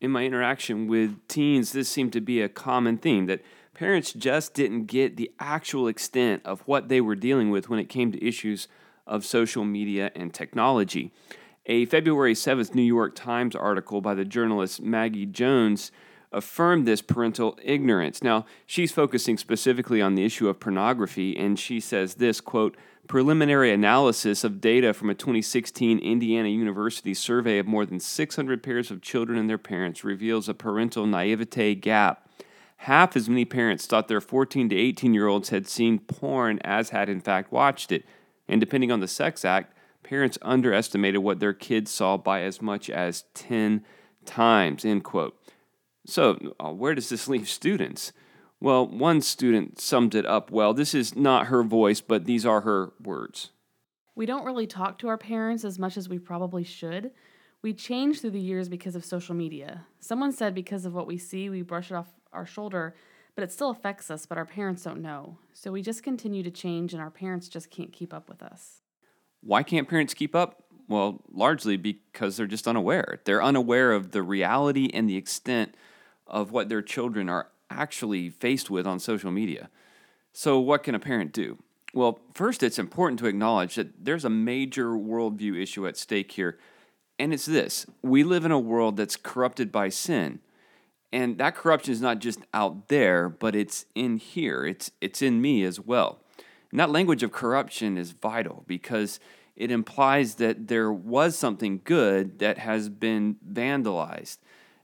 In 0.00 0.10
my 0.10 0.24
interaction 0.24 0.86
with 0.86 1.16
teens, 1.26 1.72
this 1.72 1.88
seemed 1.88 2.12
to 2.12 2.20
be 2.20 2.40
a 2.40 2.48
common 2.48 2.98
theme 2.98 3.26
that 3.26 3.40
parents 3.78 4.12
just 4.12 4.54
didn't 4.54 4.86
get 4.86 5.16
the 5.16 5.30
actual 5.38 5.86
extent 5.86 6.42
of 6.44 6.60
what 6.62 6.88
they 6.88 7.00
were 7.00 7.14
dealing 7.14 7.48
with 7.48 7.68
when 7.68 7.78
it 7.78 7.88
came 7.88 8.10
to 8.10 8.26
issues 8.26 8.66
of 9.06 9.24
social 9.24 9.64
media 9.64 10.10
and 10.16 10.34
technology. 10.34 11.12
A 11.66 11.84
February 11.86 12.34
7th 12.34 12.74
New 12.74 12.82
York 12.82 13.14
Times 13.14 13.54
article 13.54 14.00
by 14.00 14.14
the 14.14 14.24
journalist 14.24 14.82
Maggie 14.82 15.26
Jones 15.26 15.92
affirmed 16.32 16.88
this 16.88 17.00
parental 17.00 17.56
ignorance. 17.62 18.20
Now, 18.20 18.46
she's 18.66 18.90
focusing 18.90 19.38
specifically 19.38 20.02
on 20.02 20.16
the 20.16 20.24
issue 20.24 20.48
of 20.48 20.58
pornography, 20.58 21.36
and 21.36 21.56
she 21.56 21.78
says 21.78 22.14
this 22.14 22.40
quote, 22.40 22.76
preliminary 23.06 23.72
analysis 23.72 24.42
of 24.42 24.60
data 24.60 24.92
from 24.92 25.08
a 25.08 25.14
2016 25.14 26.00
Indiana 26.00 26.48
University 26.48 27.14
survey 27.14 27.58
of 27.58 27.66
more 27.66 27.86
than 27.86 28.00
600 28.00 28.60
pairs 28.60 28.90
of 28.90 29.02
children 29.02 29.38
and 29.38 29.48
their 29.48 29.56
parents 29.56 30.02
reveals 30.02 30.48
a 30.48 30.54
parental 30.54 31.06
naivete 31.06 31.76
gap 31.76 32.27
half 32.78 33.16
as 33.16 33.28
many 33.28 33.44
parents 33.44 33.86
thought 33.86 34.08
their 34.08 34.20
14 34.20 34.68
to 34.68 34.76
18 34.76 35.14
year 35.14 35.26
olds 35.26 35.50
had 35.50 35.66
seen 35.66 35.98
porn 35.98 36.58
as 36.64 36.90
had 36.90 37.08
in 37.08 37.20
fact 37.20 37.52
watched 37.52 37.92
it. 37.92 38.04
And 38.48 38.60
depending 38.60 38.90
on 38.90 39.00
the 39.00 39.08
sex 39.08 39.44
act, 39.44 39.74
parents 40.02 40.38
underestimated 40.42 41.22
what 41.22 41.40
their 41.40 41.52
kids 41.52 41.90
saw 41.90 42.16
by 42.16 42.42
as 42.42 42.62
much 42.62 42.88
as 42.88 43.24
10 43.34 43.84
times, 44.24 44.84
end 44.84 45.04
quote. 45.04 45.36
So, 46.06 46.54
uh, 46.58 46.72
where 46.72 46.94
does 46.94 47.08
this 47.08 47.28
leave 47.28 47.48
students? 47.48 48.12
Well, 48.60 48.86
one 48.86 49.20
student 49.20 49.80
summed 49.80 50.14
it 50.14 50.24
up 50.24 50.50
well. 50.50 50.72
This 50.72 50.94
is 50.94 51.14
not 51.14 51.48
her 51.48 51.62
voice, 51.62 52.00
but 52.00 52.24
these 52.24 52.46
are 52.46 52.62
her 52.62 52.92
words. 53.02 53.50
We 54.14 54.24
don't 54.24 54.44
really 54.44 54.66
talk 54.66 54.98
to 54.98 55.08
our 55.08 55.18
parents 55.18 55.64
as 55.64 55.78
much 55.78 55.96
as 55.96 56.08
we 56.08 56.18
probably 56.18 56.64
should. 56.64 57.10
We 57.60 57.74
change 57.74 58.20
through 58.20 58.30
the 58.30 58.40
years 58.40 58.68
because 58.68 58.94
of 58.94 59.04
social 59.04 59.34
media. 59.34 59.86
Someone 59.98 60.32
said 60.32 60.54
because 60.54 60.84
of 60.84 60.94
what 60.94 61.08
we 61.08 61.18
see, 61.18 61.50
we 61.50 61.62
brush 61.62 61.90
it 61.90 61.94
off 61.94 62.06
our 62.32 62.46
shoulder, 62.46 62.94
but 63.34 63.42
it 63.42 63.50
still 63.50 63.70
affects 63.70 64.10
us, 64.10 64.26
but 64.26 64.38
our 64.38 64.44
parents 64.44 64.84
don't 64.84 65.02
know. 65.02 65.38
So 65.52 65.72
we 65.72 65.82
just 65.82 66.04
continue 66.04 66.44
to 66.44 66.52
change, 66.52 66.92
and 66.92 67.02
our 67.02 67.10
parents 67.10 67.48
just 67.48 67.70
can't 67.70 67.92
keep 67.92 68.14
up 68.14 68.28
with 68.28 68.42
us. 68.44 68.82
Why 69.40 69.64
can't 69.64 69.88
parents 69.88 70.14
keep 70.14 70.36
up? 70.36 70.62
Well, 70.86 71.20
largely 71.32 71.76
because 71.76 72.36
they're 72.36 72.46
just 72.46 72.68
unaware. 72.68 73.20
They're 73.24 73.42
unaware 73.42 73.92
of 73.92 74.12
the 74.12 74.22
reality 74.22 74.88
and 74.94 75.08
the 75.08 75.16
extent 75.16 75.74
of 76.28 76.52
what 76.52 76.68
their 76.68 76.82
children 76.82 77.28
are 77.28 77.48
actually 77.70 78.30
faced 78.30 78.70
with 78.70 78.86
on 78.86 79.00
social 79.00 79.30
media. 79.30 79.68
So, 80.32 80.60
what 80.60 80.84
can 80.84 80.94
a 80.94 81.00
parent 81.00 81.32
do? 81.32 81.58
Well, 81.92 82.20
first, 82.34 82.62
it's 82.62 82.78
important 82.78 83.18
to 83.20 83.26
acknowledge 83.26 83.74
that 83.74 84.04
there's 84.04 84.24
a 84.24 84.30
major 84.30 84.90
worldview 84.90 85.60
issue 85.60 85.86
at 85.86 85.96
stake 85.96 86.32
here, 86.32 86.58
and 87.18 87.32
it's 87.32 87.46
this 87.46 87.86
we 88.02 88.24
live 88.24 88.44
in 88.44 88.52
a 88.52 88.58
world 88.58 88.96
that's 88.96 89.16
corrupted 89.16 89.72
by 89.72 89.88
sin. 89.88 90.40
And 91.10 91.38
that 91.38 91.54
corruption 91.54 91.92
is 91.92 92.02
not 92.02 92.18
just 92.18 92.40
out 92.52 92.88
there, 92.88 93.30
but 93.30 93.56
it's 93.56 93.86
in 93.94 94.18
here. 94.18 94.64
It's 94.64 94.90
it's 95.00 95.22
in 95.22 95.40
me 95.40 95.64
as 95.64 95.80
well. 95.80 96.20
And 96.70 96.78
that 96.78 96.90
language 96.90 97.22
of 97.22 97.32
corruption 97.32 97.96
is 97.96 98.12
vital 98.12 98.64
because 98.66 99.18
it 99.56 99.70
implies 99.70 100.36
that 100.36 100.68
there 100.68 100.92
was 100.92 101.36
something 101.36 101.80
good 101.82 102.38
that 102.38 102.58
has 102.58 102.88
been 102.88 103.36
vandalized. 103.50 104.38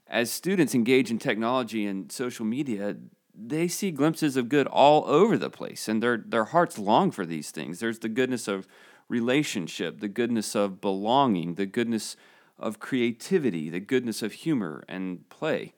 As 0.07 0.31
students 0.31 0.75
engage 0.75 1.09
in 1.09 1.17
technology 1.19 1.85
and 1.85 2.11
social 2.11 2.45
media, 2.45 2.97
they 3.33 3.67
see 3.67 3.91
glimpses 3.91 4.35
of 4.35 4.49
good 4.49 4.67
all 4.67 5.05
over 5.05 5.37
the 5.37 5.49
place 5.49 5.87
and 5.87 6.01
their, 6.01 6.17
their 6.17 6.45
hearts 6.45 6.77
long 6.77 7.11
for 7.11 7.25
these 7.25 7.51
things. 7.51 7.79
There's 7.79 7.99
the 7.99 8.09
goodness 8.09 8.47
of 8.47 8.67
relationship, 9.07 9.99
the 9.99 10.07
goodness 10.07 10.55
of 10.55 10.81
belonging, 10.81 11.55
the 11.55 11.65
goodness 11.65 12.15
of 12.57 12.79
creativity, 12.79 13.69
the 13.69 13.79
goodness 13.79 14.21
of 14.21 14.33
humor 14.33 14.83
and 14.87 15.27
play. 15.29 15.73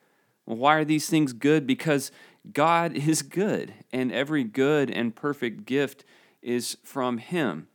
Well, 0.45 0.57
why 0.57 0.75
are 0.75 0.85
these 0.85 1.09
things 1.09 1.33
good? 1.33 1.67
Because 1.67 2.11
God 2.51 2.95
is 2.95 3.21
good, 3.21 3.73
and 3.91 4.11
every 4.11 4.43
good 4.43 4.89
and 4.89 5.15
perfect 5.15 5.65
gift 5.65 6.05
is 6.41 6.77
from 6.83 7.17
Him. 7.17 7.67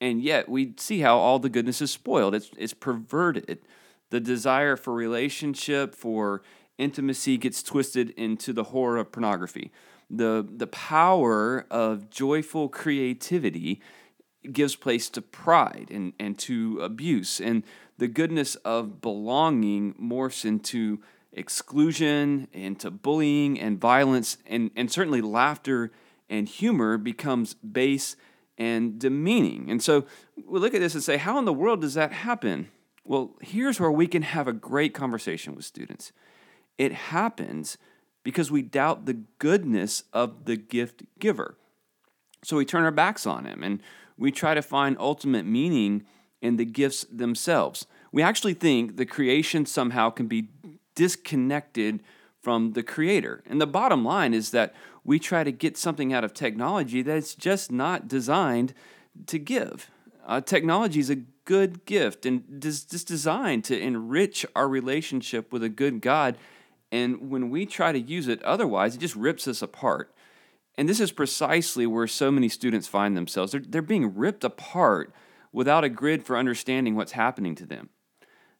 And 0.00 0.22
yet 0.22 0.48
we 0.48 0.72
see 0.78 1.00
how 1.00 1.18
all 1.18 1.38
the 1.38 1.50
goodness 1.50 1.82
is 1.82 1.90
spoiled, 1.90 2.34
it's, 2.34 2.50
it's 2.56 2.74
perverted. 2.74 3.60
The 4.08 4.20
desire 4.20 4.76
for 4.76 4.92
relationship, 4.92 5.94
for 5.94 6.42
intimacy 6.78 7.36
gets 7.36 7.62
twisted 7.62 8.10
into 8.10 8.52
the 8.52 8.64
horror 8.64 8.96
of 8.96 9.12
pornography. 9.12 9.70
The, 10.08 10.44
the 10.48 10.66
power 10.66 11.64
of 11.70 12.10
joyful 12.10 12.68
creativity 12.68 13.80
gives 14.52 14.76
place 14.76 15.08
to 15.10 15.22
pride 15.22 15.88
and, 15.90 16.12
and 16.18 16.38
to 16.38 16.80
abuse. 16.80 17.40
And 17.40 17.62
the 17.98 18.08
goodness 18.08 18.54
of 18.56 19.00
belonging 19.00 19.94
morphs 19.94 20.44
into 20.44 21.00
exclusion, 21.32 22.48
into 22.52 22.90
bullying 22.90 23.60
and 23.60 23.80
violence, 23.80 24.38
and, 24.46 24.70
and 24.76 24.90
certainly 24.90 25.20
laughter 25.20 25.92
and 26.28 26.48
humor 26.48 26.96
becomes 26.96 27.54
base 27.54 28.16
and 28.56 28.98
demeaning. 28.98 29.70
And 29.70 29.82
so 29.82 30.04
we 30.46 30.60
look 30.60 30.74
at 30.74 30.80
this 30.80 30.94
and 30.94 31.02
say, 31.02 31.16
how 31.16 31.38
in 31.38 31.44
the 31.44 31.52
world 31.52 31.80
does 31.80 31.94
that 31.94 32.12
happen? 32.12 32.68
Well, 33.04 33.36
here's 33.40 33.80
where 33.80 33.90
we 33.90 34.06
can 34.06 34.22
have 34.22 34.46
a 34.46 34.52
great 34.52 34.94
conversation 34.94 35.54
with 35.54 35.64
students. 35.64 36.12
It 36.78 36.92
happens 36.92 37.78
because 38.22 38.50
we 38.50 38.62
doubt 38.62 39.06
the 39.06 39.22
goodness 39.38 40.04
of 40.12 40.44
the 40.44 40.56
gift 40.56 41.02
giver. 41.18 41.56
So 42.44 42.56
we 42.56 42.64
turn 42.64 42.84
our 42.84 42.90
backs 42.90 43.26
on 43.26 43.44
him 43.44 43.62
and 43.62 43.82
we 44.20 44.30
try 44.30 44.54
to 44.54 44.62
find 44.62 44.96
ultimate 45.00 45.44
meaning 45.44 46.04
in 46.40 46.56
the 46.56 46.64
gifts 46.64 47.04
themselves. 47.10 47.86
We 48.12 48.22
actually 48.22 48.54
think 48.54 48.96
the 48.96 49.06
creation 49.06 49.66
somehow 49.66 50.10
can 50.10 50.28
be 50.28 50.48
disconnected 50.94 52.04
from 52.40 52.74
the 52.74 52.84
creator. 52.84 53.42
And 53.46 53.60
the 53.60 53.66
bottom 53.66 54.04
line 54.04 54.32
is 54.32 54.52
that 54.52 54.72
we 55.02 55.18
try 55.18 55.42
to 55.42 55.50
get 55.50 55.76
something 55.76 56.12
out 56.12 56.22
of 56.22 56.32
technology 56.32 57.02
that's 57.02 57.34
just 57.34 57.72
not 57.72 58.06
designed 58.06 58.74
to 59.26 59.38
give. 59.38 59.90
Uh, 60.24 60.40
technology 60.40 61.00
is 61.00 61.10
a 61.10 61.16
good 61.44 61.84
gift 61.84 62.24
and 62.24 62.60
just 62.60 63.08
designed 63.08 63.64
to 63.64 63.76
enrich 63.76 64.46
our 64.54 64.68
relationship 64.68 65.52
with 65.52 65.64
a 65.64 65.68
good 65.68 66.00
God 66.00 66.36
and 66.92 67.30
when 67.30 67.50
we 67.50 67.66
try 67.66 67.92
to 67.92 68.00
use 68.00 68.28
it 68.28 68.42
otherwise, 68.42 68.94
it 68.94 68.98
just 68.98 69.16
rips 69.16 69.46
us 69.46 69.62
apart. 69.62 70.12
And 70.80 70.88
this 70.88 70.98
is 70.98 71.12
precisely 71.12 71.86
where 71.86 72.06
so 72.06 72.30
many 72.30 72.48
students 72.48 72.88
find 72.88 73.14
themselves. 73.14 73.52
They're, 73.52 73.60
they're 73.60 73.82
being 73.82 74.16
ripped 74.16 74.44
apart 74.44 75.12
without 75.52 75.84
a 75.84 75.90
grid 75.90 76.24
for 76.24 76.38
understanding 76.38 76.94
what's 76.94 77.12
happening 77.12 77.54
to 77.56 77.66
them. 77.66 77.90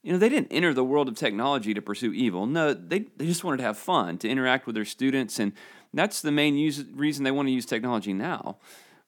You 0.02 0.12
know, 0.12 0.18
they 0.18 0.28
didn't 0.28 0.52
enter 0.52 0.74
the 0.74 0.84
world 0.84 1.08
of 1.08 1.14
technology 1.14 1.72
to 1.72 1.80
pursue 1.80 2.12
evil. 2.12 2.44
No, 2.44 2.74
they, 2.74 3.06
they 3.16 3.24
just 3.24 3.42
wanted 3.42 3.56
to 3.56 3.62
have 3.62 3.78
fun, 3.78 4.18
to 4.18 4.28
interact 4.28 4.66
with 4.66 4.74
their 4.74 4.84
students. 4.84 5.38
And 5.38 5.54
that's 5.94 6.20
the 6.20 6.30
main 6.30 6.58
use, 6.58 6.84
reason 6.92 7.24
they 7.24 7.30
want 7.30 7.48
to 7.48 7.52
use 7.52 7.64
technology 7.64 8.12
now. 8.12 8.58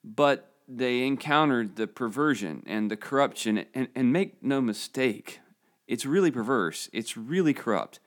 But 0.02 0.50
they 0.66 1.06
encountered 1.06 1.76
the 1.76 1.88
perversion 1.88 2.62
and 2.64 2.90
the 2.90 2.96
corruption. 2.96 3.66
And, 3.74 3.88
and 3.94 4.10
make 4.10 4.42
no 4.42 4.62
mistake, 4.62 5.40
it's 5.86 6.06
really 6.06 6.30
perverse, 6.30 6.88
it's 6.94 7.14
really 7.18 7.52
corrupt. 7.52 8.00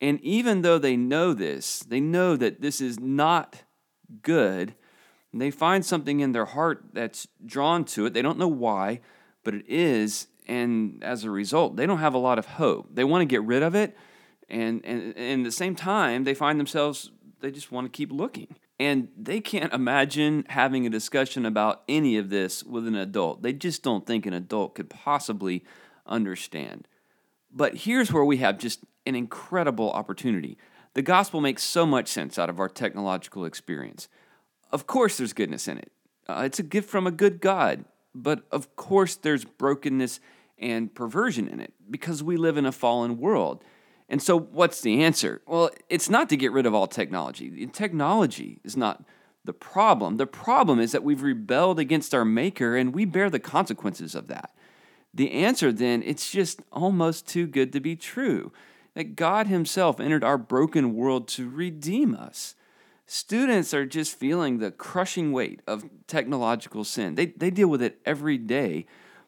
And 0.00 0.20
even 0.20 0.62
though 0.62 0.78
they 0.78 0.96
know 0.96 1.32
this, 1.32 1.80
they 1.80 1.98
know 1.98 2.36
that 2.36 2.60
this 2.60 2.80
is 2.80 3.00
not 3.00 3.64
good, 4.22 4.74
they 5.32 5.50
find 5.50 5.84
something 5.84 6.20
in 6.20 6.32
their 6.32 6.44
heart 6.44 6.84
that's 6.92 7.28
drawn 7.44 7.84
to 7.84 8.06
it. 8.06 8.14
They 8.14 8.22
don't 8.22 8.38
know 8.38 8.48
why, 8.48 9.00
but 9.44 9.54
it 9.54 9.64
is. 9.68 10.28
And 10.46 11.02
as 11.02 11.24
a 11.24 11.30
result, 11.30 11.76
they 11.76 11.86
don't 11.86 11.98
have 11.98 12.14
a 12.14 12.18
lot 12.18 12.38
of 12.38 12.46
hope. 12.46 12.88
They 12.94 13.04
want 13.04 13.22
to 13.22 13.26
get 13.26 13.42
rid 13.42 13.62
of 13.62 13.74
it. 13.74 13.96
And, 14.48 14.84
and, 14.84 15.16
and 15.16 15.40
at 15.40 15.44
the 15.44 15.52
same 15.52 15.74
time, 15.74 16.24
they 16.24 16.34
find 16.34 16.58
themselves, 16.58 17.10
they 17.40 17.50
just 17.50 17.72
want 17.72 17.86
to 17.86 17.96
keep 17.96 18.12
looking. 18.12 18.56
And 18.78 19.08
they 19.16 19.40
can't 19.40 19.72
imagine 19.72 20.44
having 20.48 20.86
a 20.86 20.90
discussion 20.90 21.46
about 21.46 21.82
any 21.88 22.16
of 22.18 22.28
this 22.28 22.62
with 22.62 22.86
an 22.86 22.94
adult. 22.94 23.42
They 23.42 23.52
just 23.52 23.82
don't 23.82 24.06
think 24.06 24.26
an 24.26 24.34
adult 24.34 24.74
could 24.74 24.90
possibly 24.90 25.64
understand. 26.06 26.86
But 27.50 27.74
here's 27.74 28.12
where 28.12 28.24
we 28.24 28.36
have 28.38 28.58
just 28.58 28.80
an 29.06 29.14
incredible 29.14 29.90
opportunity. 29.90 30.58
The 30.96 31.02
gospel 31.02 31.42
makes 31.42 31.62
so 31.62 31.84
much 31.84 32.08
sense 32.08 32.38
out 32.38 32.48
of 32.48 32.58
our 32.58 32.70
technological 32.70 33.44
experience. 33.44 34.08
Of 34.72 34.86
course, 34.86 35.18
there's 35.18 35.34
goodness 35.34 35.68
in 35.68 35.76
it. 35.76 35.92
Uh, 36.26 36.44
it's 36.46 36.58
a 36.58 36.62
gift 36.62 36.88
from 36.88 37.06
a 37.06 37.10
good 37.10 37.42
God, 37.42 37.84
but 38.14 38.44
of 38.50 38.74
course, 38.76 39.14
there's 39.14 39.44
brokenness 39.44 40.20
and 40.56 40.94
perversion 40.94 41.48
in 41.48 41.60
it 41.60 41.74
because 41.90 42.22
we 42.22 42.38
live 42.38 42.56
in 42.56 42.64
a 42.64 42.72
fallen 42.72 43.18
world. 43.18 43.62
And 44.08 44.22
so, 44.22 44.38
what's 44.38 44.80
the 44.80 45.04
answer? 45.04 45.42
Well, 45.46 45.68
it's 45.90 46.08
not 46.08 46.30
to 46.30 46.36
get 46.38 46.52
rid 46.52 46.64
of 46.64 46.74
all 46.74 46.86
technology. 46.86 47.66
Technology 47.66 48.60
is 48.64 48.74
not 48.74 49.04
the 49.44 49.52
problem. 49.52 50.16
The 50.16 50.26
problem 50.26 50.80
is 50.80 50.92
that 50.92 51.04
we've 51.04 51.22
rebelled 51.22 51.78
against 51.78 52.14
our 52.14 52.24
Maker 52.24 52.74
and 52.74 52.94
we 52.94 53.04
bear 53.04 53.28
the 53.28 53.38
consequences 53.38 54.14
of 54.14 54.28
that. 54.28 54.54
The 55.12 55.32
answer 55.32 55.72
then, 55.72 56.02
it's 56.02 56.30
just 56.30 56.62
almost 56.72 57.28
too 57.28 57.46
good 57.46 57.70
to 57.74 57.80
be 57.80 57.96
true 57.96 58.50
that 58.96 59.14
God 59.14 59.46
Himself 59.46 60.00
entered 60.00 60.24
our 60.24 60.38
broken 60.38 60.94
world 60.94 61.28
to 61.28 61.50
redeem 61.50 62.14
us. 62.14 62.54
Students 63.04 63.74
are 63.74 63.84
just 63.84 64.18
feeling 64.18 64.56
the 64.56 64.70
crushing 64.70 65.32
weight 65.32 65.60
of 65.66 65.84
technological 66.06 66.82
sin. 66.82 67.14
They, 67.14 67.26
they 67.26 67.50
deal 67.50 67.68
with 67.68 67.82
it 67.82 68.00
every 68.06 68.38
day, 68.38 68.86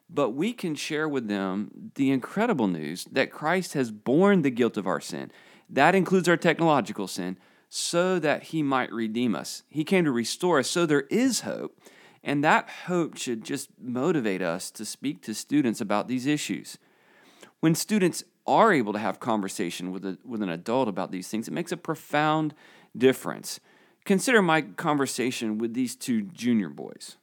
but 0.09 0.31
we 0.31 0.54
can 0.54 0.74
share 0.74 1.07
with 1.07 1.28
them 1.28 1.92
the 1.96 2.11
incredible 2.11 2.66
news 2.66 3.04
that 3.12 3.31
Christ 3.31 3.74
has 3.74 3.90
borne 3.90 4.40
the 4.40 4.50
guilt 4.50 4.78
of 4.78 4.87
our 4.87 5.02
sin. 5.02 5.31
That 5.68 5.94
includes 5.94 6.31
our 6.31 6.38
technological 6.38 7.07
sin, 7.07 7.37
so 7.68 8.18
that 8.20 8.44
He 8.44 8.62
might 8.62 8.90
redeem 8.90 9.35
us. 9.35 9.64
He 9.68 9.85
came 9.85 10.07
to 10.07 10.11
restore 10.11 10.61
us, 10.61 10.70
so 10.70 10.87
there 10.87 11.04
is 11.11 11.40
hope. 11.40 11.78
And 12.24 12.42
that 12.42 12.70
hope 12.87 13.18
should 13.18 13.44
just 13.44 13.68
motivate 13.78 14.40
us 14.40 14.70
to 14.70 14.87
speak 14.87 15.20
to 15.24 15.35
students 15.35 15.83
about 15.83 16.09
these 16.09 16.24
issues. 16.24 16.78
When 17.61 17.74
students 17.74 18.24
are 18.48 18.72
able 18.72 18.92
to 18.94 18.98
have 18.98 19.20
conversation 19.20 19.92
with, 19.92 20.04
a, 20.04 20.18
with 20.24 20.42
an 20.42 20.48
adult 20.48 20.88
about 20.88 21.12
these 21.12 21.28
things, 21.28 21.46
it 21.46 21.52
makes 21.52 21.70
a 21.70 21.76
profound 21.76 22.54
difference. 22.96 23.61
Consider 24.04 24.40
my 24.40 24.62
conversation 24.62 25.58
with 25.58 25.74
these 25.74 25.94
two 25.94 26.22
junior 26.22 26.70
boys. 26.70 27.16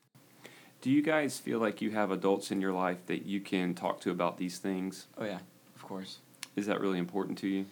Do 0.81 0.91
you 0.91 1.01
guys 1.01 1.39
feel 1.39 1.57
like 1.57 1.81
you 1.81 1.89
have 1.91 2.11
adults 2.11 2.51
in 2.51 2.61
your 2.61 2.71
life 2.71 3.07
that 3.07 3.25
you 3.25 3.41
can 3.41 3.73
talk 3.73 3.99
to 4.01 4.11
about 4.11 4.37
these 4.37 4.59
things? 4.59 5.07
Oh 5.17 5.25
yeah, 5.25 5.39
of 5.75 5.83
course. 5.83 6.19
Is 6.55 6.67
that 6.67 6.79
really 6.79 6.99
important 6.99 7.39
to 7.39 7.47
you? 7.47 7.65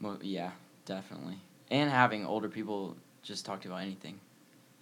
Well, 0.00 0.18
yeah, 0.20 0.50
definitely. 0.84 1.38
And 1.70 1.90
having 1.90 2.26
older 2.26 2.50
people 2.50 2.96
just 3.22 3.46
talk 3.46 3.62
to 3.62 3.68
about 3.68 3.80
anything, 3.80 4.20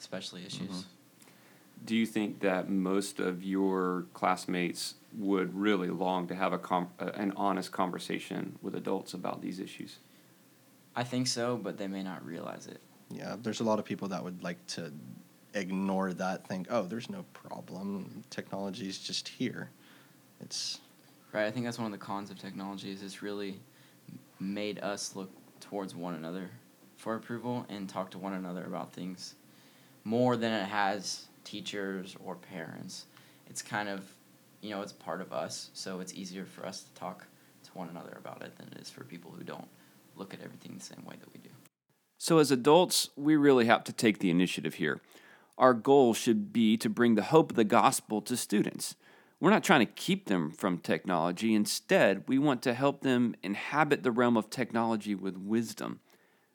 especially 0.00 0.44
issues. 0.44 0.68
Mm-hmm. 0.68 1.01
Do 1.84 1.96
you 1.96 2.06
think 2.06 2.40
that 2.40 2.68
most 2.68 3.18
of 3.18 3.42
your 3.42 4.06
classmates 4.14 4.94
would 5.18 5.54
really 5.54 5.88
long 5.88 6.26
to 6.28 6.34
have 6.34 6.52
a 6.52 6.58
com- 6.58 6.90
uh, 6.98 7.10
an 7.14 7.32
honest 7.36 7.72
conversation 7.72 8.58
with 8.62 8.74
adults 8.74 9.14
about 9.14 9.42
these 9.42 9.60
issues. 9.60 9.98
I 10.94 11.04
think 11.04 11.26
so, 11.26 11.56
but 11.56 11.78
they 11.78 11.86
may 11.86 12.02
not 12.02 12.24
realize 12.24 12.66
it. 12.66 12.80
Yeah, 13.10 13.36
there's 13.40 13.60
a 13.60 13.64
lot 13.64 13.78
of 13.78 13.84
people 13.84 14.08
that 14.08 14.22
would 14.22 14.42
like 14.42 14.64
to 14.68 14.92
ignore 15.54 16.12
that, 16.14 16.46
think, 16.46 16.66
oh, 16.70 16.82
there's 16.82 17.10
no 17.10 17.24
problem. 17.32 18.22
Technology 18.30 18.88
is 18.88 18.98
just 18.98 19.28
here. 19.28 19.70
It's 20.40 20.80
right. 21.32 21.46
I 21.46 21.50
think 21.50 21.66
that's 21.66 21.78
one 21.78 21.86
of 21.86 21.92
the 21.92 22.04
cons 22.04 22.30
of 22.30 22.38
technology 22.38 22.90
is 22.90 23.02
it's 23.02 23.22
really 23.22 23.60
made 24.40 24.78
us 24.80 25.14
look 25.14 25.30
towards 25.60 25.94
one 25.94 26.14
another 26.14 26.50
for 26.96 27.14
approval 27.14 27.66
and 27.68 27.88
talk 27.88 28.10
to 28.12 28.18
one 28.18 28.32
another 28.32 28.64
about 28.64 28.92
things 28.92 29.34
more 30.04 30.36
than 30.36 30.52
it 30.52 30.66
has 30.66 31.26
teachers 31.44 32.16
or 32.24 32.36
parents. 32.36 33.06
It's 33.48 33.62
kind 33.62 33.88
of 33.88 34.04
you 34.62 34.70
know, 34.70 34.80
it's 34.80 34.92
part 34.92 35.20
of 35.20 35.32
us, 35.32 35.70
so 35.74 36.00
it's 36.00 36.14
easier 36.14 36.46
for 36.46 36.64
us 36.64 36.82
to 36.82 36.94
talk 36.94 37.26
to 37.64 37.70
one 37.74 37.88
another 37.88 38.16
about 38.18 38.42
it 38.42 38.56
than 38.56 38.68
it 38.68 38.80
is 38.80 38.88
for 38.88 39.04
people 39.04 39.32
who 39.36 39.44
don't 39.44 39.68
look 40.16 40.32
at 40.32 40.40
everything 40.40 40.74
the 40.74 40.84
same 40.84 41.04
way 41.04 41.16
that 41.18 41.32
we 41.34 41.40
do. 41.40 41.50
So, 42.16 42.38
as 42.38 42.52
adults, 42.52 43.10
we 43.16 43.34
really 43.34 43.66
have 43.66 43.82
to 43.84 43.92
take 43.92 44.20
the 44.20 44.30
initiative 44.30 44.74
here. 44.74 45.00
Our 45.58 45.74
goal 45.74 46.14
should 46.14 46.52
be 46.52 46.76
to 46.76 46.88
bring 46.88 47.16
the 47.16 47.24
hope 47.24 47.50
of 47.50 47.56
the 47.56 47.64
gospel 47.64 48.22
to 48.22 48.36
students. 48.36 48.94
We're 49.40 49.50
not 49.50 49.64
trying 49.64 49.84
to 49.84 49.92
keep 49.92 50.26
them 50.26 50.52
from 50.52 50.78
technology. 50.78 51.52
Instead, 51.52 52.22
we 52.28 52.38
want 52.38 52.62
to 52.62 52.74
help 52.74 53.00
them 53.00 53.34
inhabit 53.42 54.04
the 54.04 54.12
realm 54.12 54.36
of 54.36 54.48
technology 54.48 55.16
with 55.16 55.36
wisdom. 55.36 55.98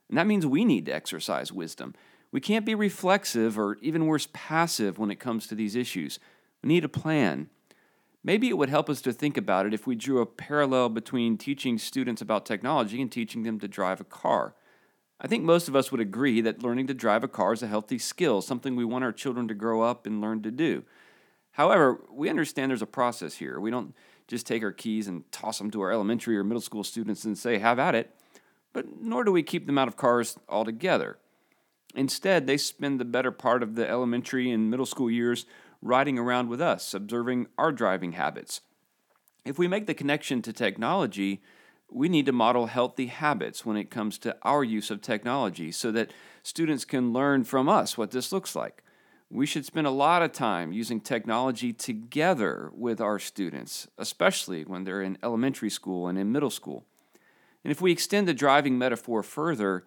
And 0.07 0.17
that 0.17 0.27
means 0.27 0.45
we 0.45 0.63
need 0.63 0.85
to 0.85 0.95
exercise 0.95 1.51
wisdom. 1.51 1.93
We 2.31 2.41
can't 2.41 2.65
be 2.65 2.75
reflexive 2.75 3.57
or 3.57 3.77
even 3.81 4.05
worse, 4.05 4.27
passive 4.33 4.99
when 4.99 5.11
it 5.11 5.19
comes 5.19 5.47
to 5.47 5.55
these 5.55 5.75
issues. 5.75 6.19
We 6.61 6.67
need 6.67 6.83
a 6.83 6.89
plan. 6.89 7.49
Maybe 8.23 8.49
it 8.49 8.57
would 8.57 8.69
help 8.69 8.89
us 8.89 9.01
to 9.01 9.13
think 9.13 9.37
about 9.37 9.65
it 9.65 9.73
if 9.73 9.87
we 9.87 9.95
drew 9.95 10.19
a 10.19 10.25
parallel 10.25 10.89
between 10.89 11.37
teaching 11.37 11.77
students 11.77 12.21
about 12.21 12.45
technology 12.45 13.01
and 13.01 13.11
teaching 13.11 13.43
them 13.43 13.59
to 13.59 13.67
drive 13.67 14.01
a 14.01 14.05
car. 14.05 14.53
I 15.19 15.27
think 15.27 15.43
most 15.43 15.67
of 15.67 15.75
us 15.75 15.91
would 15.91 16.01
agree 16.01 16.41
that 16.41 16.61
learning 16.61 16.87
to 16.87 16.93
drive 16.93 17.23
a 17.23 17.27
car 17.27 17.53
is 17.53 17.63
a 17.63 17.67
healthy 17.67 17.97
skill, 17.97 18.41
something 18.41 18.75
we 18.75 18.85
want 18.85 19.03
our 19.03 19.13
children 19.13 19.47
to 19.47 19.53
grow 19.53 19.81
up 19.81 20.05
and 20.05 20.21
learn 20.21 20.43
to 20.43 20.51
do. 20.51 20.83
However, 21.51 22.01
we 22.11 22.29
understand 22.29 22.69
there's 22.69 22.81
a 22.83 22.85
process 22.85 23.35
here. 23.35 23.59
We 23.59 23.71
don't 23.71 23.95
just 24.27 24.45
take 24.45 24.61
our 24.61 24.71
keys 24.71 25.07
and 25.07 25.29
toss 25.31 25.57
them 25.57 25.71
to 25.71 25.81
our 25.81 25.91
elementary 25.91 26.37
or 26.37 26.43
middle 26.43 26.61
school 26.61 26.83
students 26.83 27.23
and 27.23 27.37
say, 27.37 27.57
have 27.57 27.79
at 27.79 27.95
it, 27.95 28.13
but 28.73 29.01
nor 29.01 29.23
do 29.23 29.31
we 29.31 29.41
keep 29.41 29.65
them 29.65 29.77
out 29.77 29.87
of 29.87 29.97
cars 29.97 30.37
altogether. 30.49 31.17
Instead, 31.97 32.45
they 32.45 32.57
spend 32.57 32.99
the 32.99 33.05
better 33.05 33.31
part 33.31 33.63
of 33.63 33.73
the 33.73 33.89
elementary 33.89 34.51
and 34.51 34.69
middle 34.69 34.85
school 34.85 35.09
years 35.09 35.47
riding 35.81 36.19
around 36.19 36.47
with 36.47 36.61
us, 36.61 36.93
observing 36.93 37.47
our 37.57 37.71
driving 37.71 38.11
habits. 38.11 38.61
If 39.43 39.57
we 39.57 39.67
make 39.67 39.87
the 39.87 39.95
connection 39.95 40.43
to 40.43 40.53
technology, 40.53 41.41
we 41.89 42.07
need 42.07 42.27
to 42.27 42.31
model 42.31 42.67
healthy 42.67 43.07
habits 43.07 43.65
when 43.65 43.77
it 43.77 43.89
comes 43.89 44.19
to 44.19 44.37
our 44.43 44.63
use 44.63 44.91
of 44.91 45.01
technology 45.01 45.71
so 45.71 45.91
that 45.91 46.11
students 46.43 46.85
can 46.85 47.13
learn 47.13 47.43
from 47.43 47.67
us 47.67 47.97
what 47.97 48.11
this 48.11 48.31
looks 48.31 48.55
like. 48.55 48.83
We 49.31 49.47
should 49.47 49.65
spend 49.65 49.87
a 49.87 49.91
lot 49.91 50.21
of 50.21 50.31
time 50.31 50.71
using 50.71 51.01
technology 51.01 51.73
together 51.73 52.69
with 52.75 53.01
our 53.01 53.17
students, 53.17 53.87
especially 53.97 54.63
when 54.65 54.83
they're 54.83 55.01
in 55.01 55.17
elementary 55.23 55.71
school 55.71 56.07
and 56.07 56.17
in 56.19 56.31
middle 56.31 56.51
school. 56.51 56.85
And 57.63 57.71
if 57.71 57.81
we 57.81 57.91
extend 57.91 58.27
the 58.27 58.35
driving 58.35 58.77
metaphor 58.77 59.23
further, 59.23 59.83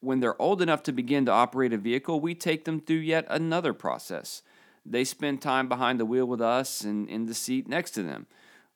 when 0.00 0.20
they're 0.20 0.40
old 0.40 0.62
enough 0.62 0.82
to 0.84 0.92
begin 0.92 1.26
to 1.26 1.32
operate 1.32 1.72
a 1.72 1.78
vehicle, 1.78 2.20
we 2.20 2.34
take 2.34 2.64
them 2.64 2.80
through 2.80 2.96
yet 2.98 3.26
another 3.28 3.72
process. 3.72 4.42
They 4.86 5.04
spend 5.04 5.42
time 5.42 5.68
behind 5.68 5.98
the 5.98 6.06
wheel 6.06 6.26
with 6.26 6.40
us 6.40 6.82
and 6.82 7.08
in 7.08 7.26
the 7.26 7.34
seat 7.34 7.68
next 7.68 7.92
to 7.92 8.02
them. 8.02 8.26